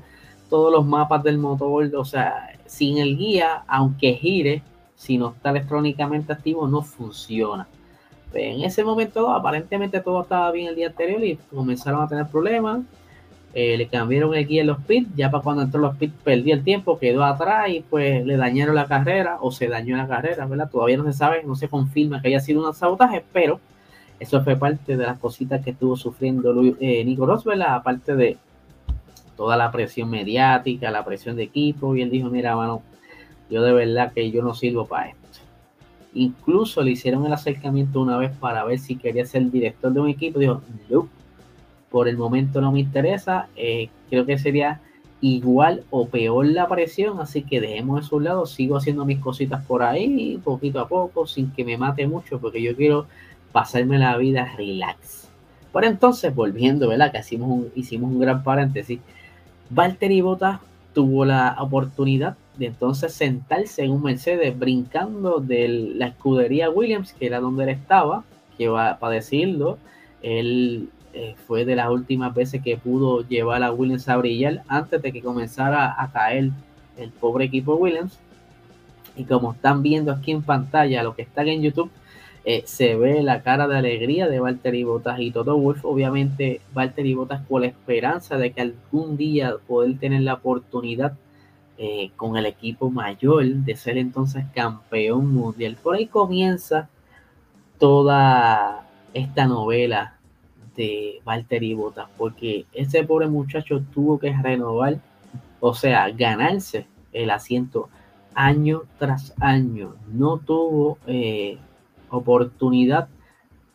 todos 0.48 0.72
los 0.72 0.86
mapas 0.86 1.22
del 1.22 1.36
motor, 1.36 1.94
o 1.94 2.04
sea, 2.06 2.58
sin 2.64 2.96
el 2.96 3.18
guía, 3.18 3.62
aunque 3.68 4.14
gire, 4.14 4.62
si 4.96 5.18
no 5.18 5.34
está 5.36 5.50
electrónicamente 5.50 6.32
activo, 6.32 6.66
no 6.66 6.80
funciona. 6.80 7.68
En 8.34 8.62
ese 8.62 8.84
momento 8.84 9.30
aparentemente 9.30 10.00
todo 10.00 10.22
estaba 10.22 10.50
bien 10.52 10.68
el 10.68 10.76
día 10.76 10.88
anterior 10.88 11.22
y 11.24 11.36
comenzaron 11.50 12.02
a 12.02 12.08
tener 12.08 12.26
problemas. 12.26 12.80
Eh, 13.54 13.76
le 13.76 13.86
cambiaron 13.86 14.34
el 14.34 14.46
guía 14.46 14.62
en 14.62 14.68
los 14.68 14.82
pits, 14.82 15.10
ya 15.14 15.30
para 15.30 15.42
cuando 15.42 15.62
entró 15.62 15.78
los 15.78 15.94
pits 15.96 16.14
perdió 16.24 16.54
el 16.54 16.64
tiempo, 16.64 16.98
quedó 16.98 17.22
atrás 17.22 17.68
y 17.68 17.80
pues 17.80 18.24
le 18.24 18.38
dañaron 18.38 18.74
la 18.74 18.86
carrera 18.86 19.36
o 19.42 19.52
se 19.52 19.68
dañó 19.68 19.96
la 19.98 20.08
carrera, 20.08 20.46
¿verdad? 20.46 20.70
Todavía 20.70 20.96
no 20.96 21.04
se 21.04 21.12
sabe, 21.12 21.42
no 21.44 21.54
se 21.54 21.68
confirma 21.68 22.22
que 22.22 22.28
haya 22.28 22.40
sido 22.40 22.66
un 22.66 22.74
sabotaje, 22.74 23.22
pero 23.30 23.60
eso 24.18 24.42
fue 24.42 24.56
parte 24.56 24.96
de 24.96 25.04
las 25.04 25.18
cositas 25.18 25.62
que 25.62 25.70
estuvo 25.70 25.96
sufriendo 25.96 26.54
eh, 26.80 27.04
Nico 27.04 27.26
Roswell, 27.26 27.60
aparte 27.60 28.14
de 28.14 28.38
toda 29.36 29.56
la 29.56 29.70
presión 29.70 30.08
mediática, 30.08 30.90
la 30.90 31.04
presión 31.04 31.36
de 31.36 31.42
equipo, 31.42 31.94
y 31.96 32.02
él 32.02 32.10
dijo, 32.10 32.30
mira, 32.30 32.56
mano, 32.56 32.82
yo 33.50 33.62
de 33.62 33.72
verdad 33.72 34.12
que 34.12 34.30
yo 34.30 34.42
no 34.42 34.54
sirvo 34.54 34.86
para 34.86 35.08
esto. 35.08 35.22
Incluso 36.14 36.82
le 36.82 36.92
hicieron 36.92 37.24
el 37.26 37.32
acercamiento 37.32 38.00
una 38.00 38.18
vez 38.18 38.32
para 38.36 38.64
ver 38.64 38.78
si 38.78 38.96
quería 38.96 39.24
ser 39.24 39.50
director 39.50 39.92
de 39.92 40.00
un 40.00 40.08
equipo. 40.08 40.38
Dijo, 40.38 40.62
no, 40.90 41.08
por 41.90 42.08
el 42.08 42.16
momento 42.16 42.60
no 42.60 42.72
me 42.72 42.80
interesa. 42.80 43.48
Eh, 43.56 43.88
creo 44.10 44.26
que 44.26 44.38
sería 44.38 44.80
igual 45.20 45.84
o 45.90 46.08
peor 46.08 46.46
la 46.46 46.68
presión, 46.68 47.20
así 47.20 47.42
que 47.42 47.60
dejemos 47.60 48.04
eso 48.04 48.16
a 48.16 48.18
un 48.18 48.24
lado. 48.24 48.46
Sigo 48.46 48.76
haciendo 48.76 49.04
mis 49.04 49.20
cositas 49.20 49.64
por 49.64 49.82
ahí, 49.82 50.38
poquito 50.44 50.80
a 50.80 50.88
poco, 50.88 51.26
sin 51.26 51.50
que 51.52 51.64
me 51.64 51.78
mate 51.78 52.06
mucho, 52.06 52.38
porque 52.40 52.60
yo 52.60 52.76
quiero 52.76 53.06
pasarme 53.52 53.98
la 53.98 54.16
vida 54.16 54.52
relax. 54.56 55.28
Por 55.70 55.84
entonces, 55.84 56.34
volviendo, 56.34 56.88
¿verdad? 56.88 57.12
Que 57.12 57.20
hicimos 57.20 57.48
un, 57.48 57.72
hicimos 57.74 58.10
un 58.10 58.20
gran 58.20 58.42
paréntesis. 58.42 59.00
Valtteri 59.70 60.20
Bottas 60.20 60.60
tuvo 60.92 61.24
la 61.24 61.56
oportunidad 61.58 62.36
de 62.56 62.66
entonces 62.66 63.12
sentarse 63.12 63.82
en 63.82 63.92
un 63.92 64.02
Mercedes 64.02 64.58
brincando 64.58 65.40
de 65.40 65.68
la 65.68 66.08
escudería 66.08 66.70
Williams, 66.70 67.12
que 67.12 67.26
era 67.26 67.40
donde 67.40 67.64
él 67.64 67.70
estaba, 67.70 68.24
que 68.58 68.68
va 68.68 68.98
para 68.98 69.14
decirlo, 69.14 69.78
él 70.22 70.90
eh, 71.14 71.34
fue 71.46 71.64
de 71.64 71.76
las 71.76 71.90
últimas 71.90 72.34
veces 72.34 72.62
que 72.62 72.76
pudo 72.76 73.26
llevar 73.26 73.62
a 73.62 73.72
Williams 73.72 74.08
a 74.08 74.16
brillar 74.16 74.62
antes 74.68 75.00
de 75.02 75.12
que 75.12 75.22
comenzara 75.22 75.94
a 76.00 76.10
caer 76.10 76.50
el 76.96 77.10
pobre 77.10 77.46
equipo 77.46 77.74
Williams. 77.74 78.18
Y 79.16 79.24
como 79.24 79.52
están 79.52 79.82
viendo 79.82 80.12
aquí 80.12 80.32
en 80.32 80.42
pantalla, 80.42 81.02
lo 81.02 81.14
que 81.14 81.22
están 81.22 81.48
en 81.48 81.62
YouTube, 81.62 81.90
eh, 82.44 82.62
se 82.64 82.96
ve 82.96 83.22
la 83.22 83.42
cara 83.42 83.68
de 83.68 83.76
alegría 83.76 84.26
de 84.28 84.40
Valtteri 84.40 84.84
Bottas 84.84 85.20
y 85.20 85.30
Toto 85.30 85.56
Wolf. 85.56 85.84
Obviamente, 85.84 86.60
Valtteri 86.74 87.14
Bottas 87.14 87.42
con 87.46 87.60
la 87.62 87.68
esperanza 87.68 88.38
de 88.38 88.52
que 88.52 88.62
algún 88.62 89.16
día 89.16 89.54
poder 89.66 89.98
tener 89.98 90.22
la 90.22 90.34
oportunidad 90.34 91.12
eh, 91.78 92.10
con 92.16 92.36
el 92.36 92.46
equipo 92.46 92.90
mayor 92.90 93.44
de 93.44 93.76
ser 93.76 93.98
entonces 93.98 94.44
campeón 94.54 95.32
mundial. 95.32 95.76
Por 95.82 95.96
ahí 95.96 96.06
comienza 96.06 96.88
toda 97.78 98.86
esta 99.14 99.46
novela 99.46 100.18
de 100.76 101.20
Valtteri 101.24 101.74
Bottas, 101.74 102.08
porque 102.16 102.66
ese 102.72 103.04
pobre 103.04 103.26
muchacho 103.26 103.82
tuvo 103.92 104.18
que 104.18 104.32
renovar, 104.32 105.00
o 105.60 105.74
sea, 105.74 106.10
ganarse 106.10 106.86
el 107.12 107.30
asiento 107.30 107.88
año 108.34 108.82
tras 108.98 109.34
año. 109.40 109.96
No 110.12 110.38
tuvo 110.38 110.98
eh, 111.06 111.58
oportunidad 112.10 113.08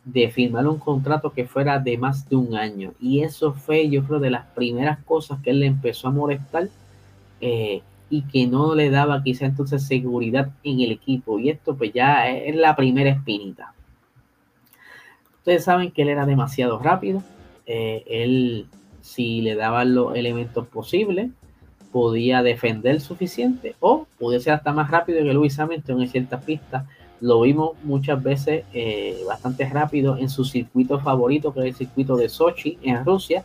de 0.04 0.30
firmar 0.30 0.66
un 0.66 0.78
contrato 0.78 1.32
que 1.32 1.46
fuera 1.46 1.78
de 1.78 1.98
más 1.98 2.28
de 2.28 2.36
un 2.36 2.56
año. 2.56 2.94
Y 3.00 3.22
eso 3.22 3.52
fue, 3.52 3.88
yo 3.90 4.04
creo, 4.04 4.20
de 4.20 4.30
las 4.30 4.46
primeras 4.46 5.04
cosas 5.04 5.40
que 5.42 5.50
él 5.50 5.60
le 5.60 5.66
empezó 5.66 6.08
a 6.08 6.12
molestar 6.12 6.68
eh, 7.40 7.82
y 8.10 8.22
que 8.22 8.46
no 8.46 8.74
le 8.74 8.90
daba 8.90 9.22
quizá 9.22 9.46
entonces 9.46 9.86
seguridad 9.86 10.50
en 10.64 10.80
el 10.80 10.92
equipo. 10.92 11.38
Y 11.38 11.50
esto 11.50 11.76
pues 11.76 11.92
ya 11.92 12.28
es 12.28 12.56
la 12.56 12.76
primera 12.76 13.10
espinita. 13.10 13.74
Ustedes 15.38 15.64
saben 15.64 15.90
que 15.90 16.02
él 16.02 16.08
era 16.08 16.26
demasiado 16.26 16.78
rápido. 16.78 17.22
Eh, 17.66 18.04
él, 18.06 18.66
si 19.00 19.40
le 19.40 19.54
daban 19.54 19.94
los 19.94 20.14
elementos 20.16 20.66
posibles, 20.66 21.30
podía 21.92 22.42
defender 22.42 23.00
suficiente 23.00 23.74
o 23.80 24.06
podía 24.18 24.40
ser 24.40 24.54
hasta 24.54 24.72
más 24.72 24.90
rápido 24.90 25.22
que 25.22 25.32
Luis 25.32 25.58
Hamilton 25.58 26.02
en 26.02 26.08
ciertas 26.08 26.44
pistas 26.44 26.84
lo 27.20 27.40
vimos 27.40 27.72
muchas 27.82 28.22
veces 28.22 28.64
eh, 28.72 29.22
bastante 29.26 29.68
rápido 29.68 30.16
en 30.16 30.28
su 30.28 30.44
circuito 30.44 31.00
favorito, 31.00 31.52
que 31.52 31.60
es 31.60 31.66
el 31.66 31.74
circuito 31.74 32.16
de 32.16 32.28
Sochi 32.28 32.78
en 32.82 33.04
Rusia. 33.04 33.44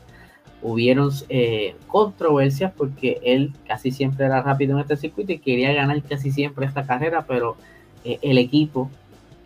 Hubieron 0.63 1.11
eh, 1.29 1.75
controversias 1.87 2.71
porque 2.75 3.19
él 3.23 3.53
casi 3.67 3.91
siempre 3.91 4.25
era 4.25 4.41
rápido 4.41 4.73
en 4.73 4.79
este 4.79 4.97
circuito 4.97 5.33
y 5.33 5.39
quería 5.39 5.73
ganar 5.73 6.01
casi 6.03 6.31
siempre 6.31 6.65
esta 6.65 6.85
carrera, 6.85 7.25
pero 7.27 7.57
eh, 8.05 8.17
el 8.21 8.37
equipo 8.37 8.89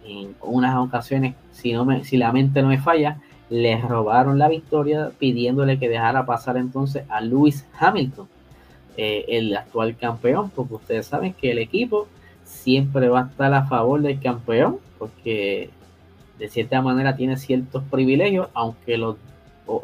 en 0.05 0.35
unas 0.41 0.77
ocasiones, 0.77 1.35
si, 1.51 1.73
no 1.73 1.85
si 2.03 2.17
la 2.17 2.31
mente 2.31 2.61
no 2.61 2.69
me 2.69 2.79
falla, 2.79 3.19
le 3.49 3.81
robaron 3.81 4.39
la 4.39 4.47
victoria 4.47 5.11
pidiéndole 5.17 5.79
que 5.79 5.89
dejara 5.89 6.25
pasar 6.25 6.55
entonces 6.57 7.03
a 7.09 7.19
Lewis 7.19 7.65
Hamilton, 7.77 8.27
el 8.95 9.55
actual 9.55 9.95
campeón, 9.95 10.49
porque 10.49 10.73
ustedes 10.73 11.05
saben 11.05 11.33
que 11.33 11.51
el 11.51 11.59
equipo 11.59 12.07
siempre 12.47 13.09
va 13.09 13.21
a 13.21 13.25
estar 13.27 13.53
a 13.53 13.65
favor 13.67 14.01
del 14.01 14.19
campeón, 14.19 14.79
porque 14.97 15.69
de 16.39 16.49
cierta 16.49 16.81
manera 16.81 17.15
tiene 17.15 17.37
ciertos 17.37 17.83
privilegios, 17.83 18.49
aunque 18.53 18.97
los, 18.97 19.17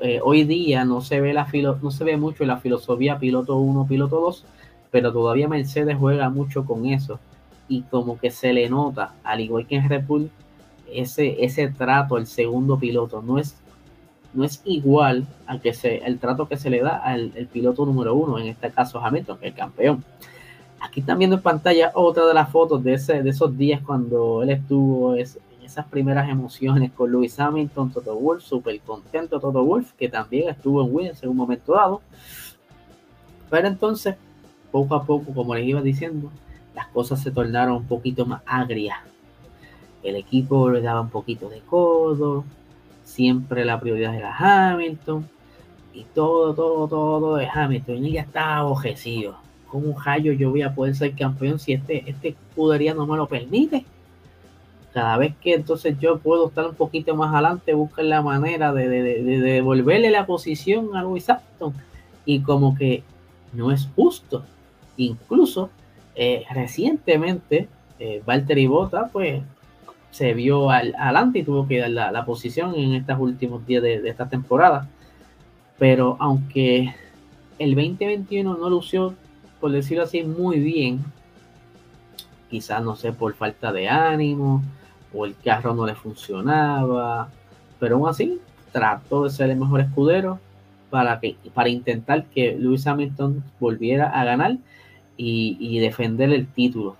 eh, 0.01 0.19
hoy 0.23 0.43
día 0.43 0.85
no 0.85 1.01
se, 1.01 1.19
ve 1.19 1.33
la 1.33 1.45
filo, 1.45 1.77
no 1.81 1.91
se 1.91 2.03
ve 2.03 2.17
mucho 2.17 2.45
la 2.45 2.57
filosofía 2.57 3.19
piloto 3.19 3.57
1, 3.57 3.87
piloto 3.87 4.19
2, 4.21 4.45
pero 4.91 5.11
todavía 5.11 5.47
Mercedes 5.47 5.97
juega 5.97 6.29
mucho 6.29 6.65
con 6.65 6.85
eso. 6.85 7.19
Y 7.67 7.81
como 7.83 8.19
que 8.19 8.31
se 8.31 8.53
le 8.53 8.69
nota, 8.69 9.13
al 9.23 9.39
igual 9.41 9.67
que 9.67 9.75
en 9.75 9.89
Red 9.89 10.05
Bull, 10.05 10.29
ese, 10.91 11.43
ese 11.43 11.69
trato 11.69 12.15
al 12.15 12.27
segundo 12.27 12.77
piloto 12.77 13.21
no 13.21 13.39
es, 13.39 13.55
no 14.33 14.43
es 14.43 14.61
igual 14.65 15.25
al 15.47 15.61
que 15.61 15.73
se, 15.73 15.97
el 15.97 16.19
trato 16.19 16.47
que 16.47 16.57
se 16.57 16.69
le 16.69 16.81
da 16.81 16.97
al 16.97 17.31
piloto 17.51 17.85
número 17.85 18.13
uno, 18.15 18.37
en 18.39 18.47
este 18.47 18.69
caso 18.71 18.99
Hamilton, 19.03 19.37
que 19.37 19.47
es 19.47 19.53
el 19.53 19.57
campeón. 19.57 20.03
Aquí 20.79 20.99
están 20.99 21.17
viendo 21.17 21.37
en 21.37 21.41
pantalla 21.41 21.91
otra 21.95 22.25
de 22.25 22.33
las 22.33 22.49
fotos 22.49 22.83
de, 22.83 22.95
ese, 22.95 23.23
de 23.23 23.29
esos 23.29 23.57
días 23.57 23.81
cuando 23.81 24.43
él 24.43 24.49
estuvo 24.49 25.15
esas 25.63 25.85
primeras 25.85 26.29
emociones 26.29 26.91
con 26.91 27.11
Lewis 27.11 27.39
Hamilton, 27.39 27.91
Toto 27.91 28.15
Wolf, 28.15 28.43
súper 28.43 28.79
contento 28.81 29.39
Toto 29.39 29.63
Wolf, 29.63 29.93
que 29.93 30.09
también 30.09 30.49
estuvo 30.49 30.83
en 30.83 30.93
Williams 30.93 31.23
en 31.23 31.29
un 31.29 31.37
momento 31.37 31.73
dado. 31.73 32.01
Pero 33.49 33.67
entonces, 33.67 34.15
poco 34.71 34.95
a 34.95 35.03
poco, 35.03 35.33
como 35.33 35.55
les 35.55 35.65
iba 35.65 35.81
diciendo, 35.81 36.31
las 36.75 36.87
cosas 36.87 37.21
se 37.21 37.31
tornaron 37.31 37.77
un 37.77 37.85
poquito 37.85 38.25
más 38.25 38.41
agrias. 38.45 38.97
El 40.01 40.15
equipo 40.15 40.69
le 40.69 40.81
daba 40.81 41.01
un 41.01 41.09
poquito 41.09 41.49
de 41.49 41.61
codo, 41.61 42.43
siempre 43.03 43.63
la 43.63 43.79
prioridad 43.79 44.15
era 44.15 44.35
Hamilton, 44.35 45.27
y 45.93 46.03
todo, 46.05 46.53
todo, 46.53 46.87
todo 46.87 47.35
de 47.35 47.47
Hamilton. 47.47 48.05
Y 48.05 48.13
ya 48.13 48.21
estaba 48.21 48.57
abojecido 48.57 49.43
¿cómo 49.73 49.99
rayo 49.99 50.33
yo 50.33 50.51
voy 50.51 50.61
a 50.61 50.75
poder 50.75 50.93
ser 50.93 51.15
campeón 51.15 51.57
si 51.57 51.73
este, 51.73 52.07
este 52.07 52.27
escudería 52.29 52.93
no 52.93 53.07
me 53.07 53.17
lo 53.17 53.27
permite? 53.27 53.83
Cada 54.93 55.17
vez 55.17 55.33
que 55.41 55.55
entonces 55.55 55.97
yo 55.99 56.19
puedo 56.19 56.49
estar 56.49 56.67
un 56.67 56.75
poquito 56.75 57.15
más 57.15 57.33
adelante, 57.33 57.73
buscar 57.73 58.05
la 58.05 58.21
manera 58.21 58.73
de, 58.73 58.87
devolverle 58.87 60.11
la 60.11 60.25
posición 60.25 60.95
a 60.95 61.01
Luis 61.01 61.29
Hamilton. 61.29 61.73
Y 62.25 62.41
como 62.41 62.75
que 62.75 63.03
no 63.53 63.71
es 63.71 63.89
justo. 63.95 64.43
Incluso 64.97 65.71
eh, 66.15 66.43
recientemente, 66.51 67.67
eh, 67.99 68.21
Valtteri 68.25 68.67
Bota, 68.67 69.09
pues 69.11 69.41
se 70.11 70.35
vio 70.35 70.69
al, 70.69 70.93
adelante 70.95 71.39
y 71.39 71.43
tuvo 71.43 71.67
que 71.67 71.79
dar 71.79 71.89
la, 71.89 72.25
posición 72.25 72.75
en 72.75 72.93
estos 72.93 73.19
últimos 73.19 73.65
días 73.65 73.81
de, 73.81 74.07
esta 74.07 74.29
temporada. 74.29 74.87
Pero 75.79 76.17
aunque 76.19 76.93
el 77.57 77.73
2021 77.73 78.55
no 78.55 78.69
lució 78.69 79.15
por 79.63 79.71
decirlo 79.71 80.03
así, 80.03 80.23
muy 80.23 80.59
bien. 80.59 80.99
Quizás, 82.49 82.83
no 82.83 82.97
sé, 82.97 83.13
por 83.13 83.33
falta 83.33 83.71
de 83.71 83.87
ánimo 83.87 84.61
o 85.13 85.25
el 85.25 85.35
carro 85.37 85.73
no 85.73 85.85
le 85.85 85.95
funcionaba, 85.95 87.29
pero 87.79 87.95
aún 87.95 88.09
así 88.09 88.39
trató 88.71 89.23
de 89.23 89.29
ser 89.29 89.49
el 89.49 89.57
mejor 89.57 89.81
escudero 89.81 90.39
para, 90.89 91.19
que, 91.19 91.35
para 91.53 91.69
intentar 91.69 92.25
que 92.25 92.55
Lewis 92.57 92.87
Hamilton 92.87 93.43
volviera 93.59 94.09
a 94.09 94.23
ganar 94.23 94.57
y, 95.15 95.79
defender 95.79 96.31
el 96.31 96.47
título. 96.47 96.97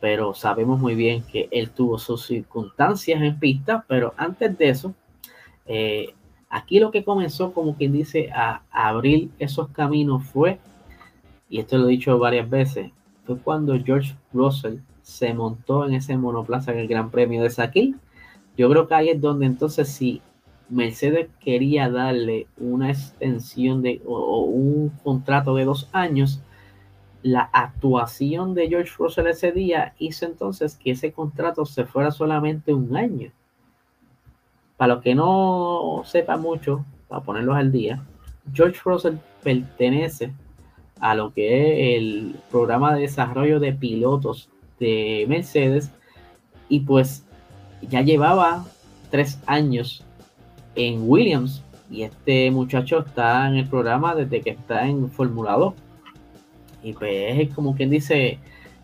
Pero 0.00 0.34
sabemos 0.34 0.80
muy 0.80 0.94
bien 0.94 1.22
que 1.22 1.48
él 1.50 1.70
tuvo 1.70 1.98
sus 1.98 2.24
circunstancias 2.26 3.20
en 3.20 3.38
pista, 3.38 3.84
pero 3.86 4.14
antes 4.16 4.56
de 4.56 4.68
eso, 4.68 4.94
eh, 5.66 6.14
aquí 6.48 6.80
lo 6.80 6.90
que 6.90 7.04
comenzó, 7.04 7.52
como 7.52 7.76
quien 7.76 7.92
dice, 7.92 8.30
a 8.32 8.62
abrir 8.70 9.30
esos 9.38 9.68
caminos 9.68 10.24
fue 10.24 10.58
y 11.50 11.58
esto 11.58 11.76
lo 11.76 11.88
he 11.88 11.90
dicho 11.90 12.16
varias 12.18 12.48
veces, 12.48 12.92
fue 13.26 13.36
cuando 13.36 13.76
George 13.78 14.14
Russell 14.32 14.78
se 15.10 15.34
montó 15.34 15.84
en 15.86 15.94
ese 15.94 16.16
monoplaza 16.16 16.72
en 16.72 16.78
el 16.78 16.88
Gran 16.88 17.10
Premio 17.10 17.42
de 17.42 17.50
Sakil. 17.50 17.96
Yo 18.56 18.70
creo 18.70 18.86
que 18.86 18.94
ahí 18.94 19.08
es 19.08 19.20
donde 19.20 19.46
entonces 19.46 19.88
si 19.88 20.22
Mercedes 20.68 21.28
quería 21.40 21.90
darle 21.90 22.46
una 22.58 22.90
extensión 22.90 23.82
de 23.82 24.00
o, 24.06 24.42
un 24.42 24.90
contrato 25.02 25.56
de 25.56 25.64
dos 25.64 25.88
años, 25.92 26.40
la 27.22 27.50
actuación 27.52 28.54
de 28.54 28.68
George 28.68 28.92
Russell 28.98 29.26
ese 29.26 29.50
día 29.50 29.94
hizo 29.98 30.26
entonces 30.26 30.76
que 30.76 30.92
ese 30.92 31.12
contrato 31.12 31.66
se 31.66 31.84
fuera 31.84 32.12
solamente 32.12 32.72
un 32.72 32.96
año. 32.96 33.32
para 34.76 34.94
los 34.94 35.02
que 35.02 35.14
no 35.14 36.02
sepan 36.04 36.40
mucho, 36.40 36.84
para 37.08 37.22
ponerlos 37.22 37.56
al 37.56 37.72
día, 37.72 38.02
George 38.52 38.80
Russell 38.84 39.16
pertenece 39.42 40.32
a 41.00 41.14
lo 41.14 41.34
que 41.34 41.96
es 41.96 41.98
el 41.98 42.36
programa 42.50 42.94
de 42.94 43.02
desarrollo 43.02 43.60
de 43.60 43.72
pilotos 43.74 44.48
de 44.80 45.26
Mercedes. 45.28 45.90
Y 46.68 46.80
pues 46.80 47.24
ya 47.82 48.00
llevaba 48.02 48.64
tres 49.10 49.38
años 49.46 50.02
en 50.74 51.08
Williams. 51.08 51.62
Y 51.90 52.02
este 52.02 52.50
muchacho 52.50 53.00
está 53.00 53.48
en 53.48 53.56
el 53.56 53.68
programa 53.68 54.14
desde 54.14 54.40
que 54.40 54.50
está 54.50 54.88
en 54.88 55.10
Fórmula 55.10 55.52
2 55.52 55.74
y 56.82 56.92
pues 56.92 57.38
es 57.38 57.54
como 57.54 57.74
quien 57.76 57.90
dice 57.90 58.38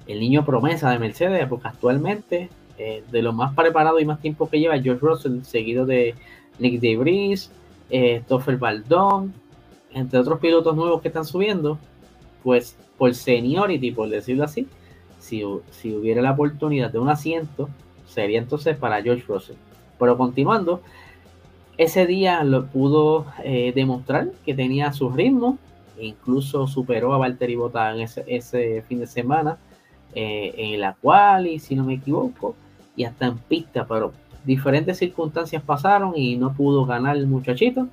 el 0.06 0.20
niño 0.20 0.44
promesa 0.44 0.90
de 0.90 0.98
Mercedes 0.98 1.46
porque 1.48 1.68
actualmente 1.68 2.48
de 2.76 3.22
lo 3.22 3.32
más 3.32 3.54
preparado 3.54 3.98
y 4.00 4.04
más 4.04 4.20
tiempo 4.20 4.50
que 4.50 4.60
lleva 4.60 4.78
George 4.78 5.00
Russell 5.00 5.42
seguido 5.42 5.86
de 5.86 6.14
Nick 6.58 6.78
DeVries, 6.80 7.50
eh, 7.88 8.20
Stoffel 8.24 8.58
Baldón 8.58 9.32
entre 9.92 10.18
otros 10.18 10.40
pilotos 10.40 10.76
nuevos 10.76 11.00
que 11.00 11.08
están 11.08 11.24
subiendo 11.24 11.78
pues 12.42 12.76
por 12.98 13.14
seniority 13.14 13.92
por 13.92 14.10
decirlo 14.10 14.44
así 14.44 14.66
si, 15.26 15.42
si 15.72 15.94
hubiera 15.94 16.22
la 16.22 16.32
oportunidad 16.32 16.90
de 16.90 16.98
un 17.00 17.08
asiento 17.08 17.68
sería 18.06 18.38
entonces 18.38 18.76
para 18.76 19.02
George 19.02 19.24
Russell. 19.26 19.56
Pero 19.98 20.16
continuando, 20.16 20.80
ese 21.76 22.06
día 22.06 22.44
lo 22.44 22.66
pudo 22.66 23.26
eh, 23.42 23.72
demostrar 23.74 24.30
que 24.44 24.54
tenía 24.54 24.92
su 24.92 25.10
ritmo, 25.10 25.58
incluso 26.00 26.66
superó 26.66 27.12
a 27.12 27.18
Valtteri 27.18 27.56
Bottas 27.56 27.96
en 27.96 28.24
ese, 28.26 28.82
fin 28.88 29.00
de 29.00 29.06
semana, 29.06 29.58
eh, 30.14 30.54
en 30.56 30.80
la 30.80 30.94
cual, 30.94 31.46
y 31.46 31.58
si 31.58 31.74
no 31.74 31.84
me 31.84 31.94
equivoco, 31.94 32.54
y 32.94 33.04
hasta 33.04 33.26
en 33.26 33.38
pista, 33.38 33.86
pero 33.86 34.12
diferentes 34.44 34.98
circunstancias 34.98 35.62
pasaron 35.62 36.12
y 36.16 36.36
no 36.36 36.54
pudo 36.54 36.86
ganar 36.86 37.16
el 37.16 37.26
muchachito, 37.26 37.88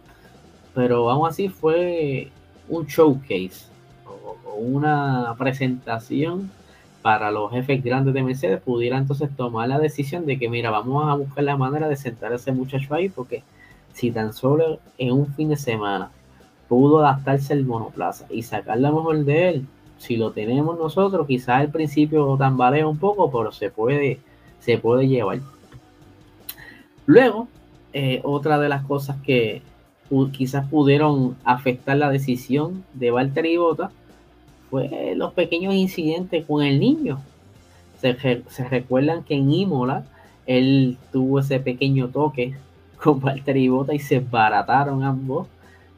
pero 0.74 1.10
aún 1.10 1.28
así 1.28 1.50
fue 1.50 2.30
un 2.70 2.86
showcase 2.86 3.66
o 4.06 4.56
una 4.56 5.36
presentación 5.38 6.52
para 7.03 7.31
los 7.31 7.51
jefes 7.51 7.83
grandes 7.83 8.13
de 8.13 8.24
Mercedes 8.24 8.62
pudiera 8.62 8.98
entonces 8.98 9.29
tomar 9.36 9.67
la 9.67 9.77
decisión 9.77 10.25
de 10.25 10.39
que, 10.39 10.50
mira, 10.50 10.72
vamos 10.72 11.05
a 11.05 11.13
buscar 11.15 11.43
la 11.43 11.57
manera 11.57 11.89
de 11.89 11.98
sentar 11.98 12.31
a 12.31 12.38
ese 12.38 12.53
muchacho 12.53 12.95
ahí, 12.95 13.10
porque 13.10 13.43
si 13.91 14.10
tan 14.10 14.33
solo 14.33 14.79
en 14.98 15.12
un 15.12 15.27
fin 15.36 15.50
de 15.50 15.57
semana 15.57 16.10
pudo 16.69 17.00
adaptarse 17.00 17.53
el 17.53 17.65
monoplaza 17.65 18.25
y 18.29 18.41
sacar 18.41 18.79
lo 18.79 18.93
mejor 18.93 19.25
de 19.25 19.50
él, 19.50 19.65
si 19.98 20.15
lo 20.15 20.31
tenemos 20.31 20.79
nosotros, 20.79 21.27
quizás 21.27 21.60
al 21.60 21.69
principio 21.69 22.38
tambalea 22.38 22.88
un 22.88 22.98
poco, 22.98 23.29
pero 23.29 23.51
se 23.51 23.69
puede, 23.69 24.22
se 24.62 24.77
puede 24.77 25.05
llevar. 25.07 25.39
Luego, 27.05 27.50
eh, 27.91 28.22
otra 28.24 28.60
de 28.60 28.69
las 28.69 28.86
cosas 28.86 29.17
que 29.25 29.62
quizás 30.31 30.69
pudieron 30.69 31.36
afectar 31.43 31.98
la 31.98 32.10
decisión 32.10 32.86
de 32.93 33.12
Valtteri 33.12 33.57
Bottas 33.57 33.92
fue 34.74 35.14
los 35.16 35.33
pequeños 35.33 35.75
incidentes 35.75 36.46
con 36.48 36.64
el 36.64 36.79
niño. 36.79 37.22
Se, 38.01 38.14
recuerdan 38.72 39.24
que 39.24 39.36
en 39.36 39.51
Imola 39.51 40.03
él 40.48 40.98
tuvo 41.12 41.42
ese 41.42 41.59
pequeño 41.59 42.07
toque 42.07 42.55
con 43.03 43.22
Valtteri 43.22 43.70
Bota 43.70 43.94
y 43.94 44.00
se 44.00 44.20
barataron 44.20 45.03
ambos, 45.03 45.48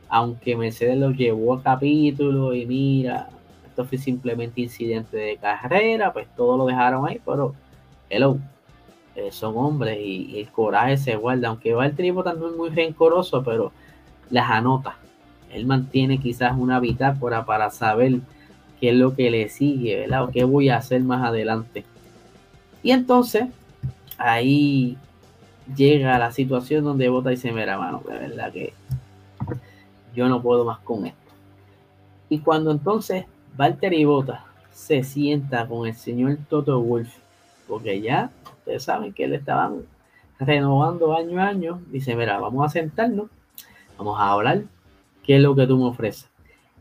aunque 0.10 0.58
Mercedes 0.58 0.98
lo 0.98 1.12
llevó 1.12 1.54
a 1.54 1.64
capítulo 1.64 2.54
y 2.54 2.66
mira, 2.66 3.30
esto 3.66 3.86
fue 3.86 3.98
simplemente 3.98 4.60
incidente 4.60 5.16
de 5.16 5.38
carrera, 5.38 6.12
pues 6.12 6.28
todo 6.36 6.58
lo 6.58 6.66
dejaron 6.66 7.08
ahí, 7.08 7.22
pero 7.26 7.56
hello, 8.10 8.40
eh, 9.16 9.32
son 9.32 9.54
hombres 9.56 9.98
y, 10.02 10.38
el 10.38 10.50
coraje 10.50 10.98
se 10.98 11.16
guarda, 11.16 11.48
aunque 11.48 11.74
Valtteri 11.74 12.12
Bota 12.12 12.34
no 12.34 12.50
es 12.50 12.58
muy 12.58 12.72
rencoroso, 12.72 13.42
pero 13.42 13.72
las 14.30 14.52
anota. 14.52 14.98
Él 15.50 15.66
mantiene 15.66 16.18
quizás 16.18 16.58
una 16.58 16.82
bitácora 16.82 17.46
para 17.46 17.70
saber 17.70 18.20
qué 18.86 18.92
es 18.92 18.98
lo 18.98 19.16
que 19.16 19.32
le 19.32 19.50
sigue, 19.50 20.02
¿verdad? 20.02 20.30
Qué 20.32 20.44
voy 20.44 20.70
a 20.70 20.78
hacer 20.78 21.02
más 21.02 21.24
adelante. 21.24 21.86
Y 22.84 22.92
entonces, 22.92 23.46
ahí 24.16 24.96
llega 25.76 26.20
la 26.20 26.32
situación 26.32 26.84
donde 26.84 27.10
Bota 27.10 27.32
dice, 27.32 27.52
mira, 27.52 27.80
mano, 27.80 28.04
de 28.08 28.16
verdad 28.16 28.54
que 28.54 28.74
yo 30.14 30.30
no 30.30 30.40
puedo 30.40 30.66
más 30.66 30.78
con 30.82 31.08
esto. 31.08 31.32
Y 32.30 32.42
cuando 32.42 32.70
entonces 32.70 33.26
y 33.82 34.06
Bota 34.06 34.46
se 34.72 35.02
sienta 35.02 35.68
con 35.68 35.88
el 35.88 35.96
señor 35.96 36.38
Toto 36.48 36.80
Wolf, 36.80 37.12
porque 37.68 38.02
ya 38.02 38.30
ustedes 38.60 38.84
saben 38.84 39.14
que 39.14 39.28
le 39.28 39.38
estaban 39.38 39.82
renovando 40.40 41.18
año 41.18 41.42
a 41.42 41.48
año, 41.48 41.82
dice, 41.88 42.16
mira, 42.16 42.38
vamos 42.38 42.64
a 42.64 42.70
sentarnos, 42.70 43.32
vamos 43.98 44.20
a 44.20 44.30
hablar, 44.30 44.62
qué 45.24 45.38
es 45.38 45.42
lo 45.42 45.56
que 45.56 45.66
tú 45.66 45.76
me 45.76 45.86
ofreces. 45.86 46.35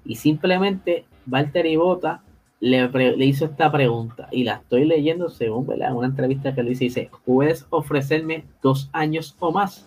Y 0.04 0.16
simplemente 0.16 1.06
Valtteri 1.26 1.76
Bota 1.76 2.22
le, 2.60 3.26
hizo 3.26 3.44
esta 3.44 3.70
pregunta 3.70 4.28
y 4.30 4.44
la 4.44 4.54
estoy 4.54 4.84
leyendo 4.84 5.28
según 5.28 5.66
una 5.68 6.06
entrevista 6.06 6.54
que 6.54 6.62
le 6.62 6.70
dice, 6.70 6.84
dice, 6.84 7.10
¿puedes 7.24 7.66
ofrecerme 7.70 8.44
dos 8.62 8.88
años 8.92 9.36
o 9.38 9.52
más? 9.52 9.86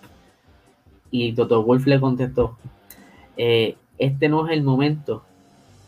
Y 1.09 1.33
Toto 1.33 1.63
Wolf 1.63 1.87
le 1.87 1.99
contestó, 1.99 2.57
eh, 3.37 3.77
este 3.97 4.29
no 4.29 4.47
es 4.47 4.53
el 4.53 4.63
momento, 4.63 5.23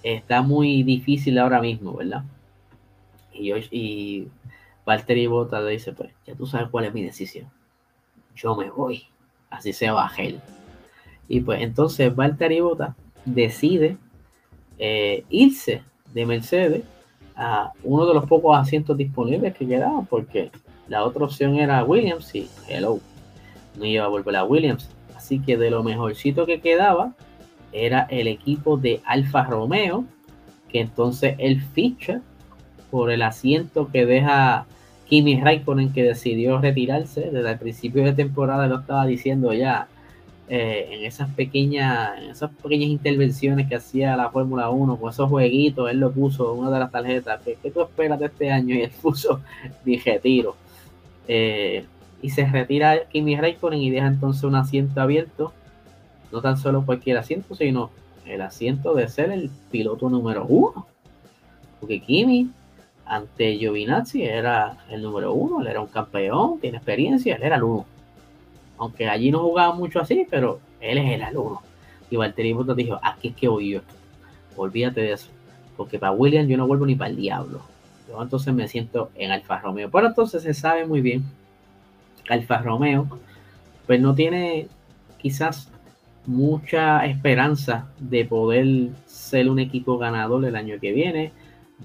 está 0.02 0.42
muy 0.42 0.84
difícil 0.84 1.38
ahora 1.38 1.62
mismo, 1.62 1.94
¿verdad? 1.94 2.24
Y, 3.34 3.48
yo, 3.48 3.58
y 3.70 4.28
Bota 5.28 5.62
le 5.62 5.72
dice, 5.72 5.94
pues 5.94 6.12
ya 6.26 6.34
tú 6.36 6.48
sabes 6.48 6.70
cuál 6.70 6.86
es 6.86 6.94
mi 6.94 7.04
decisión, 7.04 7.48
yo 8.36 8.56
me 8.56 8.70
voy, 8.72 9.04
así 9.50 9.74
se 9.74 9.92
va 9.92 10.12
él. 10.18 10.40
Y 11.28 11.42
pues 11.42 11.62
entonces 11.62 12.16
Valtteri 12.16 12.62
Bota 12.62 12.96
decide 13.26 13.98
eh, 14.80 15.24
irse 15.30 15.84
de 16.14 16.26
Mercedes 16.26 16.84
a 17.36 17.72
uno 17.84 18.06
de 18.06 18.14
los 18.14 18.26
pocos 18.26 18.58
asientos 18.58 18.98
disponibles 18.98 19.54
que 19.54 19.68
quedaban, 19.68 20.06
porque 20.06 20.52
la 20.88 21.06
otra 21.06 21.26
opción 21.26 21.56
era 21.56 21.84
Williams 21.84 22.34
y 22.34 22.50
hello, 22.68 23.00
no 23.78 23.86
iba 23.86 24.06
a 24.06 24.10
volver 24.10 24.36
a 24.36 24.44
Williams. 24.44 24.90
Así 25.16 25.40
que 25.40 25.58
de 25.58 25.70
lo 25.70 25.84
mejorcito 25.84 26.46
que 26.46 26.60
quedaba 26.60 27.14
era 27.72 28.08
el 28.10 28.28
equipo 28.28 28.78
de 28.78 29.02
Alfa 29.06 29.44
Romeo, 29.44 30.06
que 30.70 30.82
entonces 30.82 31.36
él 31.38 31.62
ficha 31.62 32.22
por 32.90 33.12
el 33.12 33.22
asiento 33.22 33.90
que 33.92 34.06
deja 34.06 34.66
Kimi 35.08 35.40
Raikkonen, 35.40 35.92
que 35.92 36.04
decidió 36.04 36.60
retirarse 36.60 37.30
desde 37.32 37.52
el 37.52 37.60
principio 37.60 38.04
de 38.04 38.14
temporada, 38.14 38.68
lo 38.68 38.80
estaba 38.80 39.06
diciendo 39.06 39.54
ya 39.54 39.88
eh, 40.52 40.88
en 40.92 41.06
esas 41.06 41.30
pequeñas, 41.30 42.20
esas 42.24 42.50
pequeñas 42.50 42.90
intervenciones 42.90 43.70
que 43.70 43.76
hacía 43.76 44.18
la 44.18 44.32
Fórmula 44.32 44.72
1 44.72 44.98
con 44.98 45.12
esos 45.12 45.30
jueguitos, 45.30 45.92
él 45.92 46.00
lo 46.00 46.12
puso 46.12 46.54
una 46.54 46.72
de 46.72 46.80
las 46.80 46.92
tarjetas, 46.92 47.40
¿qué, 47.44 47.70
tú 47.70 47.84
esperas 47.84 48.20
de 48.20 48.26
este 48.26 48.52
año? 48.52 48.74
Y 48.74 48.82
él 48.82 48.92
puso, 49.02 49.42
dije, 49.86 50.20
tiro. 50.20 50.56
Eh, 51.28 51.86
y 52.24 52.32
se 52.32 52.48
retira 52.48 53.08
Kimi 53.10 53.36
Raikkonen 53.36 53.80
y 53.80 53.92
deja 53.92 54.08
entonces 54.08 54.44
un 54.44 54.56
asiento 54.56 55.00
abierto, 55.00 55.54
no 56.32 56.42
tan 56.42 56.58
solo 56.58 56.84
cualquier 56.84 57.18
asiento, 57.20 57.54
sino 57.54 57.92
el 58.26 58.42
asiento 58.42 58.96
de 58.96 59.08
ser 59.08 59.32
el 59.32 59.52
piloto 59.70 60.10
número 60.10 60.48
uno. 60.48 60.88
Porque 61.80 62.02
Kimi, 62.02 62.50
ante 63.06 63.56
Giovinazzi, 63.56 64.24
era 64.24 64.80
el 64.90 65.04
número 65.04 65.32
uno, 65.32 65.62
él 65.62 65.68
era 65.68 65.80
un 65.80 65.88
campeón, 65.88 66.60
tiene 66.60 66.78
experiencia, 66.78 67.36
él 67.36 67.44
era 67.44 67.58
el 67.58 67.64
uno 67.64 67.99
aunque 68.80 69.08
allí 69.10 69.30
no 69.30 69.40
jugaba 69.40 69.76
mucho 69.76 70.00
así, 70.00 70.26
pero 70.30 70.62
él 70.80 70.98
es 70.98 71.12
el 71.12 71.22
alumno. 71.22 71.62
Y 72.10 72.16
Valtteri 72.16 72.54
Bottas 72.54 72.78
dijo, 72.78 72.98
aquí 73.04 73.28
es 73.28 73.36
que 73.36 73.50
voy 73.50 73.72
yo. 73.72 73.82
Olvídate 74.56 75.02
de 75.02 75.12
eso. 75.12 75.30
Porque 75.78 76.00
para 76.00 76.14
William 76.14 76.48
yo 76.48 76.58
no 76.58 76.66
vuelvo 76.66 76.86
ni 76.86 76.96
para 76.96 77.10
el 77.10 77.18
diablo. 77.18 77.62
Yo 78.08 78.22
entonces 78.22 78.54
me 78.54 78.68
siento 78.68 79.12
en 79.16 79.32
Alfa 79.32 79.60
Romeo. 79.60 79.92
Pero 79.92 80.08
entonces 80.08 80.42
se 80.44 80.54
sabe 80.54 80.86
muy 80.86 81.02
bien. 81.02 81.24
Alfa 82.30 82.60
Romeo, 82.60 83.20
pues 83.86 84.00
no 84.00 84.16
tiene 84.16 84.68
quizás 85.18 85.70
mucha 86.26 87.06
esperanza 87.06 87.90
de 88.00 88.24
poder 88.24 88.90
ser 89.06 89.50
un 89.50 89.60
equipo 89.60 89.98
ganador 89.98 90.46
el 90.46 90.56
año 90.56 90.80
que 90.80 90.94
viene. 90.94 91.34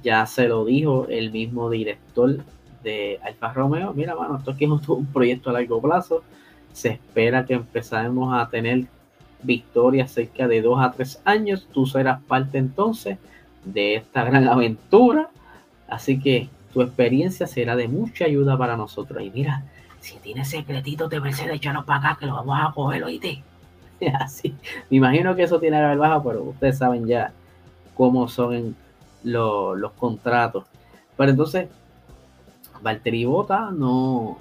Ya 0.02 0.24
se 0.26 0.46
lo 0.46 0.64
dijo 0.64 1.07
el 1.09 1.33
mismo 1.33 1.70
director 1.70 2.38
de 2.85 3.18
Alfa 3.24 3.52
Romeo. 3.52 3.92
Mira, 3.94 4.14
mano, 4.14 4.37
esto 4.38 4.52
aquí 4.52 4.64
es 4.64 4.88
un 4.88 5.07
proyecto 5.07 5.50
a 5.50 5.54
largo 5.54 5.83
plazo 5.83 6.22
se 6.75 6.91
espera 6.91 7.47
que 7.47 7.55
empezaremos 7.55 8.35
a 8.35 8.49
tener 8.51 8.87
victorias 9.43 10.11
cerca 10.11 10.49
de 10.49 10.61
dos 10.61 10.83
a 10.83 10.91
tres 10.91 11.23
años. 11.25 11.69
Tú 11.73 11.87
serás 11.87 12.21
parte 12.25 12.59
entonces 12.59 13.17
de 13.65 13.95
esta 13.95 14.25
gran 14.25 14.49
aventura. 14.49 15.31
Así 15.89 16.21
que 16.21 16.49
tu 16.73 16.83
experiencia 16.83 17.47
será 17.47 17.77
de 17.77 17.87
mucha 17.87 18.25
ayuda 18.25 18.59
para 18.59 18.77
nosotros. 18.77 19.23
Y 19.23 19.31
mira, 19.31 19.63
si 20.01 20.19
tienes 20.19 20.49
secretitos 20.49 21.09
de 21.09 21.21
Mercedes, 21.21 21.55
échanos 21.55 21.85
para 21.85 22.11
acá 22.11 22.19
que 22.19 22.27
lo 22.27 22.35
vamos 22.35 22.59
a 22.61 22.73
coger, 22.75 23.05
oíste. 23.05 23.43
Así, 24.21 24.53
me 24.91 24.97
imagino 24.97 25.37
que 25.37 25.45
eso 25.45 25.61
tiene 25.61 25.77
que 25.77 25.85
haber 25.85 25.99
baja, 25.99 26.23
pero 26.25 26.43
ustedes 26.43 26.77
saben 26.77 27.07
ya 27.07 27.33
cómo 27.95 28.27
son 28.27 28.75
los 29.23 29.93
contratos. 29.93 30.65
Pero 31.17 31.31
entonces, 31.31 31.69
Valtteri 32.83 33.25
Bota 33.25 33.71
no, 33.71 34.39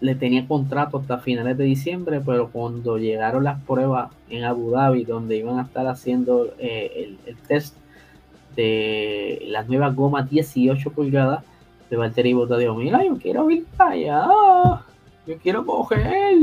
le 0.00 0.14
tenía 0.14 0.46
contrato 0.46 0.98
hasta 0.98 1.18
finales 1.18 1.56
de 1.56 1.64
diciembre, 1.64 2.20
pero 2.24 2.50
cuando 2.50 2.98
llegaron 2.98 3.44
las 3.44 3.60
pruebas 3.62 4.10
en 4.28 4.44
Abu 4.44 4.70
Dhabi, 4.70 5.04
donde 5.04 5.36
iban 5.36 5.58
a 5.58 5.62
estar 5.62 5.86
haciendo 5.86 6.52
eh, 6.58 7.16
el, 7.26 7.36
test 7.48 7.76
de 8.56 9.42
las 9.48 9.68
nuevas 9.68 9.94
gomas 9.94 10.28
18 10.28 10.90
pulgadas, 10.90 11.44
de 11.90 11.96
Valtteri 11.96 12.32
Bottas 12.32 12.58
dijo, 12.58 12.74
mira, 12.74 13.04
yo 13.04 13.16
quiero 13.18 13.50
ir 13.50 13.64
para 13.76 13.90
allá, 13.90 14.82
yo 15.26 15.38
quiero 15.38 15.64
coger. 15.64 16.38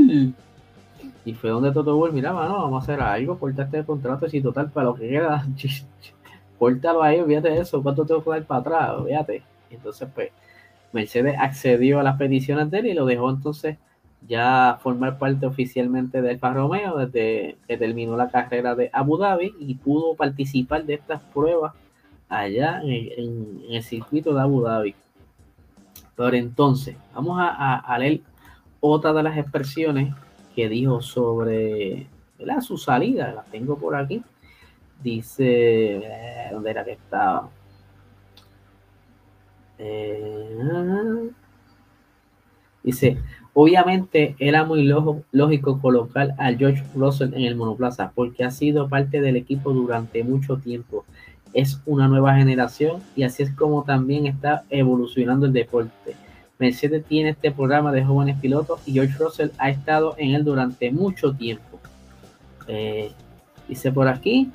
Y 1.24 1.34
fue 1.34 1.50
donde 1.50 1.72
Toto 1.72 1.96
Wolff, 1.96 2.14
mira, 2.14 2.32
mano, 2.32 2.54
vamos 2.54 2.80
a 2.80 2.84
hacer 2.84 3.00
algo, 3.00 3.38
cortaste 3.38 3.78
el 3.78 3.84
contrato, 3.84 4.26
y 4.30 4.40
total, 4.40 4.70
para 4.70 4.86
lo 4.86 4.94
que 4.94 5.08
queda, 5.08 5.46
córtalo 6.58 7.02
ahí, 7.02 7.22
fíjate 7.24 7.58
eso, 7.58 7.82
¿cuánto 7.82 8.04
tengo 8.04 8.22
que 8.22 8.30
dar 8.30 8.44
para 8.44 8.60
atrás? 8.60 9.04
Fíjate. 9.06 9.42
Entonces, 9.70 10.08
pues, 10.14 10.30
Mercedes 10.92 11.36
accedió 11.38 12.00
a 12.00 12.02
las 12.02 12.16
peticiones 12.16 12.70
de 12.70 12.80
él 12.80 12.86
y 12.86 12.94
lo 12.94 13.06
dejó 13.06 13.30
entonces 13.30 13.78
ya 14.28 14.78
formar 14.82 15.18
parte 15.18 15.46
oficialmente 15.46 16.22
del 16.22 16.34
Alfa 16.34 16.52
Romeo 16.52 16.96
desde 16.96 17.56
que 17.66 17.76
terminó 17.76 18.16
la 18.16 18.30
carrera 18.30 18.74
de 18.74 18.90
Abu 18.92 19.18
Dhabi 19.18 19.54
y 19.58 19.74
pudo 19.74 20.14
participar 20.14 20.84
de 20.84 20.94
estas 20.94 21.20
pruebas 21.22 21.72
allá 22.28 22.80
en, 22.82 23.62
el 23.68 23.82
circuito 23.82 24.34
de 24.34 24.40
Abu 24.40 24.62
Dhabi. 24.62 24.94
Pero 26.16 26.36
entonces, 26.36 26.96
vamos 27.14 27.38
a, 27.40 27.98
leer 27.98 28.20
otra 28.80 29.12
de 29.12 29.22
las 29.22 29.36
expresiones 29.36 30.14
que 30.54 30.68
dijo 30.68 31.00
sobre 31.00 32.06
su 32.60 32.76
salida, 32.76 33.32
la 33.32 33.42
tengo 33.44 33.76
por 33.76 33.96
aquí. 33.96 34.22
Dice, 35.02 35.96
eh, 35.96 36.48
¿dónde 36.52 36.70
era 36.70 36.84
que 36.84 36.92
estaba? 36.92 37.48
Eh, 39.78 41.30
dice, 42.82 43.18
obviamente 43.54 44.36
era 44.38 44.64
muy 44.64 44.84
lógico 45.32 45.80
colocar 45.80 46.34
a 46.38 46.52
George 46.52 46.84
Russell 46.94 47.34
en 47.34 47.42
el 47.42 47.56
monoplaza 47.56 48.12
porque 48.14 48.44
ha 48.44 48.50
sido 48.50 48.88
parte 48.88 49.20
del 49.20 49.36
equipo 49.36 49.72
durante 49.72 50.24
mucho 50.24 50.56
tiempo. 50.56 51.04
Es 51.52 51.80
una 51.84 52.08
nueva 52.08 52.34
generación 52.36 53.02
y 53.14 53.24
así 53.24 53.42
es 53.42 53.50
como 53.50 53.84
también 53.84 54.26
está 54.26 54.64
evolucionando 54.70 55.46
el 55.46 55.52
deporte. 55.52 56.16
Mercedes 56.58 57.04
tiene 57.04 57.30
este 57.30 57.50
programa 57.50 57.92
de 57.92 58.04
jóvenes 58.04 58.38
pilotos 58.40 58.80
y 58.86 58.92
George 58.92 59.18
Russell 59.18 59.50
ha 59.58 59.68
estado 59.68 60.14
en 60.16 60.34
él 60.34 60.44
durante 60.44 60.90
mucho 60.90 61.34
tiempo. 61.34 61.80
Eh, 62.68 63.10
dice 63.68 63.90
por 63.90 64.08
aquí, 64.08 64.50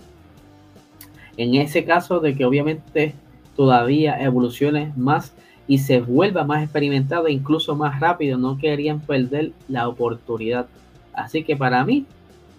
en 1.35 1.55
ese 1.55 1.85
caso 1.85 2.19
de 2.19 2.35
que 2.35 2.45
obviamente 2.45 3.13
todavía 3.57 4.23
evolucione 4.23 4.93
más 4.95 5.33
y 5.67 5.79
se 5.79 5.99
vuelva 5.99 6.45
más 6.45 6.63
experimentado 6.63 7.27
e 7.27 7.33
incluso 7.33 7.75
más 7.75 7.99
rápido. 7.99 8.37
No 8.37 8.57
querían 8.57 9.01
perder 9.01 9.51
la 9.67 9.89
oportunidad. 9.89 10.67
Así 11.11 11.43
que 11.43 11.57
para 11.57 11.83
mí 11.83 12.05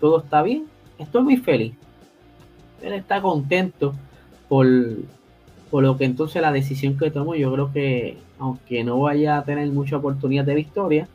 todo 0.01 0.19
está 0.19 0.43
bien. 0.43 0.67
Estoy 0.99 1.23
muy 1.23 1.39
feliz. 1.39 1.73
Él 2.83 2.93
está 2.93 3.23
contento 3.23 3.95
por, 4.49 4.67
por 5.71 5.83
lo 5.83 5.97
que 5.97 6.05
entonces 6.05 6.43
la 6.43 6.53
decisión 6.53 6.99
que 6.99 7.11
tomó. 7.11 7.35
Yo 7.35 7.51
creo 7.53 7.73
que 7.73 8.19
aunque 8.39 8.85
no 8.85 9.01
vaya 9.01 9.39
a 9.39 9.45
tener 9.45 9.69
mucha 9.71 9.97
oportunidad 9.97 10.45
de 10.45 10.55
victoria, 10.55 11.09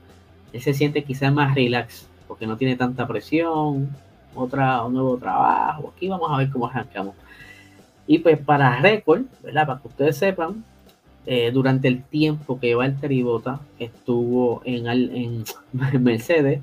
él 0.51 0.61
se 0.61 0.73
siente 0.73 1.03
quizás 1.03 1.31
más 1.31 1.53
relax 1.53 2.07
porque 2.27 2.47
no 2.47 2.57
tiene 2.57 2.75
tanta 2.75 3.07
presión. 3.07 3.89
Otra, 4.33 4.83
un 4.83 4.93
nuevo 4.93 5.17
trabajo. 5.17 5.93
Aquí 5.95 6.07
vamos 6.07 6.31
a 6.31 6.37
ver 6.37 6.49
cómo 6.49 6.65
arrancamos. 6.65 7.13
Y 8.05 8.19
pues 8.19 8.37
para 8.39 8.81
récord, 8.81 9.21
¿verdad? 9.41 9.67
Para 9.67 9.79
que 9.79 9.87
ustedes 9.87 10.17
sepan, 10.17 10.65
eh, 11.25 11.51
durante 11.51 11.87
el 11.87 12.03
tiempo 12.03 12.59
que 12.59 12.75
Valtteri 12.75 13.23
Bota 13.23 13.61
estuvo 13.79 14.61
en, 14.65 14.87
en 14.87 15.45
Mercedes, 16.01 16.59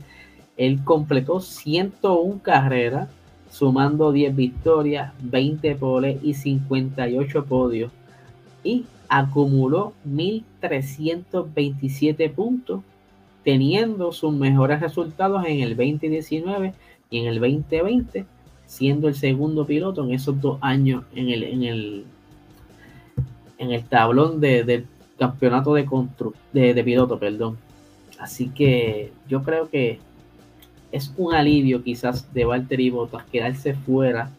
él 0.57 0.85
completó 0.85 1.40
101 1.40 2.40
carreras, 2.42 3.09
sumando 3.50 4.12
10 4.12 4.37
victorias, 4.37 5.14
20 5.22 5.74
poles 5.76 6.22
y 6.22 6.35
58 6.35 7.46
podios. 7.46 7.90
Y 8.62 8.85
acumuló 9.09 9.94
1.327 10.07 12.31
puntos, 12.31 12.83
teniendo 13.42 14.12
sus 14.12 14.35
mejores 14.35 14.81
resultados 14.81 15.46
en 15.46 15.61
el 15.61 15.74
2019 15.76 16.74
y 17.09 17.20
en 17.20 17.26
el 17.26 17.40
2020 17.40 18.26
siendo 18.70 19.09
el 19.09 19.16
segundo 19.16 19.66
piloto 19.66 20.04
en 20.04 20.12
esos 20.12 20.40
dos 20.40 20.59
años 20.61 21.02
en 21.12 21.28
el, 21.28 21.42
en 21.42 21.64
el, 21.64 22.04
en 23.59 23.72
el 23.72 23.83
tablón 23.83 24.40
de, 24.40 24.62
del 24.62 24.87
campeonato 25.18 25.74
de, 25.74 25.88
de, 26.52 26.72
de 26.74 26.85
piloto. 26.85 27.18
Perdón. 27.18 27.59
Así 28.20 28.48
que 28.50 29.12
yo 29.28 29.42
creo 29.42 29.68
que 29.68 29.98
es 30.92 31.12
un 31.16 31.35
alivio 31.35 31.83
quizás 31.83 32.33
de 32.33 32.44
Valtteri 32.44 32.90
Bottas 32.90 33.24
quedarse 33.24 33.74
fuera 33.74 34.30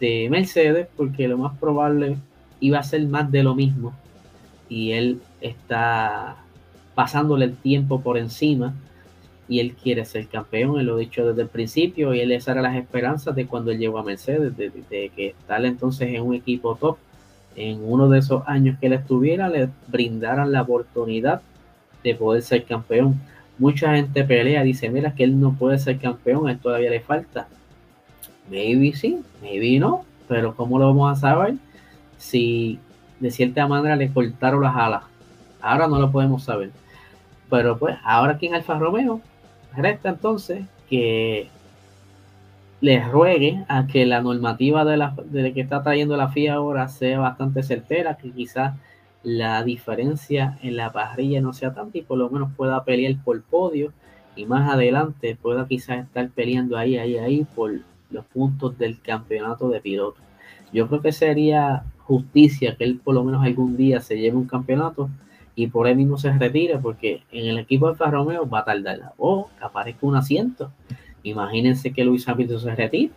de 0.00 0.28
Mercedes 0.30 0.88
porque 0.96 1.28
lo 1.28 1.36
más 1.36 1.58
probable 1.58 2.16
iba 2.58 2.78
a 2.78 2.82
ser 2.82 3.06
más 3.06 3.30
de 3.30 3.42
lo 3.42 3.54
mismo 3.54 3.92
y 4.70 4.92
él 4.92 5.20
está 5.42 6.36
pasándole 6.94 7.44
el 7.44 7.56
tiempo 7.56 8.00
por 8.00 8.16
encima 8.16 8.72
y 9.52 9.60
él 9.60 9.74
quiere 9.74 10.06
ser 10.06 10.28
campeón, 10.28 10.80
él 10.80 10.86
lo 10.86 10.94
ha 10.94 10.98
dicho 10.98 11.26
desde 11.28 11.42
el 11.42 11.48
principio 11.48 12.14
y 12.14 12.20
él 12.20 12.32
esa 12.32 12.52
era 12.52 12.62
las 12.62 12.74
esperanzas 12.74 13.34
de 13.34 13.46
cuando 13.46 13.70
él 13.70 13.78
llegó 13.78 13.98
a 13.98 14.02
Mercedes, 14.02 14.56
de, 14.56 14.72
que 15.14 15.26
estar 15.38 15.62
entonces 15.66 16.08
en 16.08 16.22
un 16.22 16.32
equipo 16.32 16.74
top, 16.74 16.96
en 17.54 17.80
uno 17.84 18.08
de 18.08 18.20
esos 18.20 18.42
años 18.46 18.78
que 18.80 18.86
él 18.86 18.94
estuviera, 18.94 19.50
le 19.50 19.68
brindaran 19.88 20.52
la 20.52 20.62
oportunidad 20.62 21.42
de 22.02 22.14
poder 22.14 22.40
ser 22.40 22.64
campeón. 22.64 23.20
Mucha 23.58 23.94
gente 23.94 24.24
pelea, 24.24 24.62
dice, 24.62 24.88
mira 24.88 25.14
que 25.14 25.24
él 25.24 25.38
no 25.38 25.52
puede 25.52 25.78
ser 25.78 25.98
campeón, 25.98 26.48
a 26.48 26.52
él 26.52 26.58
todavía 26.58 26.88
le 26.88 27.00
falta. 27.00 27.46
Maybe 28.50 28.94
sí, 28.94 29.20
maybe 29.42 29.78
no, 29.78 30.06
pero 30.28 30.56
¿cómo 30.56 30.78
lo 30.78 30.86
vamos 30.86 31.12
a 31.12 31.20
saber 31.20 31.56
si 32.16 32.78
de 33.20 33.30
cierta 33.30 33.68
manera 33.68 33.96
le 33.96 34.10
cortaron 34.10 34.62
las 34.62 34.74
alas? 34.74 35.02
Ahora 35.60 35.88
no 35.88 35.98
lo 35.98 36.10
podemos 36.10 36.42
saber. 36.42 36.70
Pero 37.50 37.76
pues 37.76 37.98
ahora 38.02 38.32
aquí 38.32 38.46
en 38.46 38.54
Alfa 38.54 38.78
Romeo 38.78 39.20
Resta 39.76 40.10
entonces 40.10 40.64
que 40.88 41.48
les 42.80 43.08
ruegue 43.08 43.64
a 43.68 43.86
que 43.86 44.04
la 44.06 44.20
normativa 44.20 44.84
de 44.84 44.96
la 44.96 45.14
de 45.24 45.54
que 45.54 45.60
está 45.60 45.82
trayendo 45.82 46.16
la 46.16 46.28
FIA 46.28 46.54
ahora 46.54 46.88
sea 46.88 47.20
bastante 47.20 47.62
certera, 47.62 48.16
que 48.16 48.30
quizás 48.30 48.74
la 49.22 49.62
diferencia 49.62 50.58
en 50.62 50.76
la 50.76 50.90
parrilla 50.92 51.40
no 51.40 51.52
sea 51.52 51.72
tanta 51.74 51.98
y 51.98 52.02
por 52.02 52.18
lo 52.18 52.28
menos 52.28 52.50
pueda 52.56 52.84
pelear 52.84 53.14
por 53.24 53.40
podio 53.42 53.92
y 54.34 54.46
más 54.46 54.72
adelante 54.72 55.36
pueda 55.40 55.66
quizás 55.68 56.04
estar 56.04 56.28
peleando 56.30 56.76
ahí, 56.76 56.96
ahí, 56.96 57.18
ahí 57.18 57.46
por 57.54 57.72
los 58.10 58.24
puntos 58.26 58.76
del 58.78 59.00
campeonato 59.00 59.68
de 59.68 59.80
piloto. 59.80 60.20
Yo 60.72 60.88
creo 60.88 61.00
que 61.00 61.12
sería 61.12 61.84
justicia 62.00 62.76
que 62.76 62.84
él 62.84 63.00
por 63.02 63.14
lo 63.14 63.24
menos 63.24 63.44
algún 63.44 63.76
día 63.76 64.00
se 64.00 64.18
lleve 64.18 64.36
un 64.36 64.46
campeonato 64.46 65.08
y 65.54 65.66
por 65.66 65.86
él 65.86 65.96
mismo 65.96 66.18
se 66.18 66.32
retire 66.32 66.78
porque 66.78 67.22
en 67.30 67.46
el 67.46 67.58
equipo 67.58 67.92
de 67.92 68.04
Romeo 68.06 68.48
va 68.48 68.60
a 68.60 68.64
tardar 68.64 69.12
o 69.18 69.50
que 69.58 69.64
aparezca 69.64 70.06
un 70.06 70.16
asiento. 70.16 70.70
Imagínense 71.22 71.92
que 71.92 72.04
Luis 72.04 72.26
Hamilton 72.28 72.60
se 72.60 72.74
retire 72.74 73.12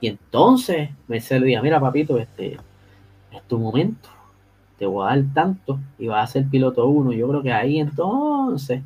y 0.00 0.08
entonces 0.08 0.90
Mercedes 1.08 1.44
diga, 1.44 1.62
mira 1.62 1.80
papito, 1.80 2.18
este 2.18 2.58
es 3.32 3.42
tu 3.48 3.58
momento, 3.58 4.08
te 4.78 4.86
voy 4.86 5.06
a 5.06 5.16
dar 5.16 5.24
tanto 5.32 5.78
y 5.98 6.08
vas 6.08 6.28
a 6.28 6.32
ser 6.32 6.48
piloto 6.48 6.86
uno. 6.86 7.12
Yo 7.12 7.28
creo 7.28 7.42
que 7.42 7.52
ahí 7.52 7.78
entonces 7.78 8.82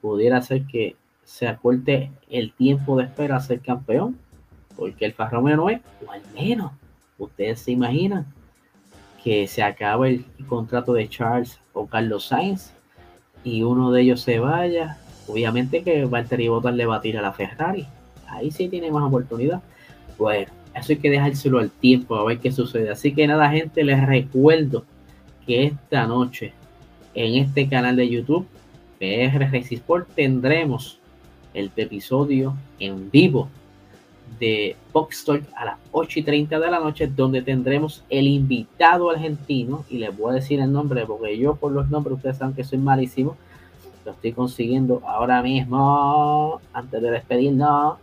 pudiera 0.00 0.40
ser 0.42 0.66
que 0.66 0.96
se 1.24 1.46
acorte 1.46 2.10
el 2.28 2.52
tiempo 2.52 2.96
de 2.96 3.04
espera 3.04 3.36
a 3.36 3.40
ser 3.40 3.60
campeón, 3.60 4.18
porque 4.76 5.04
el 5.04 5.12
Alfa 5.12 5.28
Romeo 5.28 5.56
no 5.56 5.70
es, 5.70 5.80
o 6.04 6.10
al 6.10 6.22
menos, 6.34 6.72
ustedes 7.18 7.60
se 7.60 7.72
imaginan 7.72 8.26
que 9.22 9.46
se 9.46 9.62
acabe 9.62 10.08
el 10.38 10.46
contrato 10.46 10.92
de 10.92 11.08
Charles 11.08 11.58
o 11.72 11.86
Carlos 11.86 12.26
Sainz 12.26 12.72
y 13.44 13.62
uno 13.62 13.90
de 13.92 14.02
ellos 14.02 14.20
se 14.20 14.38
vaya, 14.38 14.98
obviamente 15.26 15.82
que 15.82 16.04
Valtteri 16.04 16.48
Bottas 16.48 16.74
le 16.74 16.86
va 16.86 16.96
a 16.96 17.00
tirar 17.00 17.24
a 17.24 17.28
la 17.28 17.32
Ferrari. 17.32 17.86
Ahí 18.28 18.50
sí 18.50 18.68
tiene 18.68 18.90
más 18.90 19.02
oportunidad. 19.04 19.62
Bueno, 20.18 20.50
eso 20.74 20.92
hay 20.92 20.98
que 20.98 21.10
dejárselo 21.10 21.58
al 21.58 21.70
tiempo 21.70 22.14
a 22.14 22.24
ver 22.24 22.38
qué 22.38 22.52
sucede. 22.52 22.90
Así 22.90 23.14
que 23.14 23.26
nada, 23.26 23.50
gente, 23.50 23.82
les 23.84 24.06
recuerdo 24.06 24.84
que 25.46 25.64
esta 25.64 26.06
noche 26.06 26.52
en 27.14 27.42
este 27.42 27.68
canal 27.68 27.96
de 27.96 28.08
YouTube, 28.08 28.46
PR 28.98 29.50
Race 29.50 29.74
Sport, 29.74 30.08
tendremos 30.14 31.00
el 31.54 31.70
episodio 31.76 32.54
en 32.78 33.10
vivo 33.10 33.48
de 34.38 34.76
Box 34.92 35.24
Talk 35.24 35.44
a 35.56 35.64
las 35.64 35.76
8 35.92 36.20
y 36.20 36.22
30 36.22 36.58
de 36.58 36.70
la 36.70 36.80
noche, 36.80 37.06
donde 37.06 37.42
tendremos 37.42 38.04
el 38.08 38.26
invitado 38.26 39.10
argentino, 39.10 39.84
y 39.90 39.98
les 39.98 40.16
voy 40.16 40.30
a 40.30 40.34
decir 40.34 40.60
el 40.60 40.72
nombre, 40.72 41.04
porque 41.06 41.36
yo 41.38 41.56
por 41.56 41.72
los 41.72 41.90
nombres, 41.90 42.16
ustedes 42.16 42.38
saben 42.38 42.54
que 42.54 42.64
soy 42.64 42.78
malísimo, 42.78 43.36
lo 44.04 44.12
estoy 44.12 44.32
consiguiendo 44.32 45.02
ahora 45.06 45.42
mismo, 45.42 46.60
antes 46.72 47.02
de 47.02 47.10
despedirnos. 47.10 47.98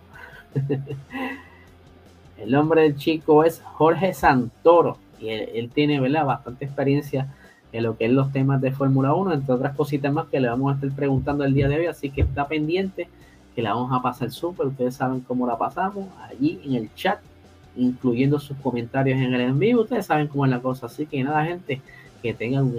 el 2.38 2.52
nombre 2.52 2.84
del 2.84 2.96
chico 2.96 3.44
es 3.44 3.62
Jorge 3.62 4.14
Santoro, 4.14 4.98
y 5.20 5.30
él, 5.30 5.72
tiene 5.74 6.00
¿verdad? 6.00 6.26
bastante 6.26 6.66
experiencia 6.66 7.34
en 7.72 7.84
lo 7.84 7.98
que 7.98 8.06
es 8.06 8.12
los 8.12 8.32
temas 8.32 8.62
de 8.62 8.72
Fórmula 8.72 9.14
1, 9.14 9.34
entre 9.34 9.54
otras 9.54 9.76
cositas 9.76 10.14
más 10.14 10.28
que 10.28 10.40
le 10.40 10.48
vamos 10.48 10.72
a 10.72 10.76
estar 10.76 10.92
preguntando 10.96 11.44
el 11.44 11.54
día 11.54 11.68
de 11.68 11.78
hoy, 11.78 11.86
así 11.88 12.10
que 12.10 12.22
está 12.22 12.48
pendiente 12.48 13.08
que 13.58 13.64
la 13.64 13.74
vamos 13.74 13.92
a 13.92 14.04
pasar 14.04 14.30
súper, 14.30 14.68
ustedes 14.68 14.94
saben 14.94 15.22
cómo 15.22 15.48
la 15.48 15.58
pasamos, 15.58 16.06
allí 16.30 16.62
en 16.64 16.76
el 16.76 16.94
chat, 16.94 17.20
incluyendo 17.76 18.38
sus 18.38 18.56
comentarios 18.58 19.18
en 19.18 19.34
el 19.34 19.42
en 19.42 19.58
vivo, 19.58 19.82
ustedes 19.82 20.06
saben 20.06 20.28
cómo 20.28 20.46
es 20.46 20.52
la 20.52 20.62
cosa, 20.62 20.86
así 20.86 21.08
que 21.08 21.24
nada 21.24 21.44
gente, 21.44 21.82
que 22.22 22.36
tengan 22.36 22.66
un 22.66 22.76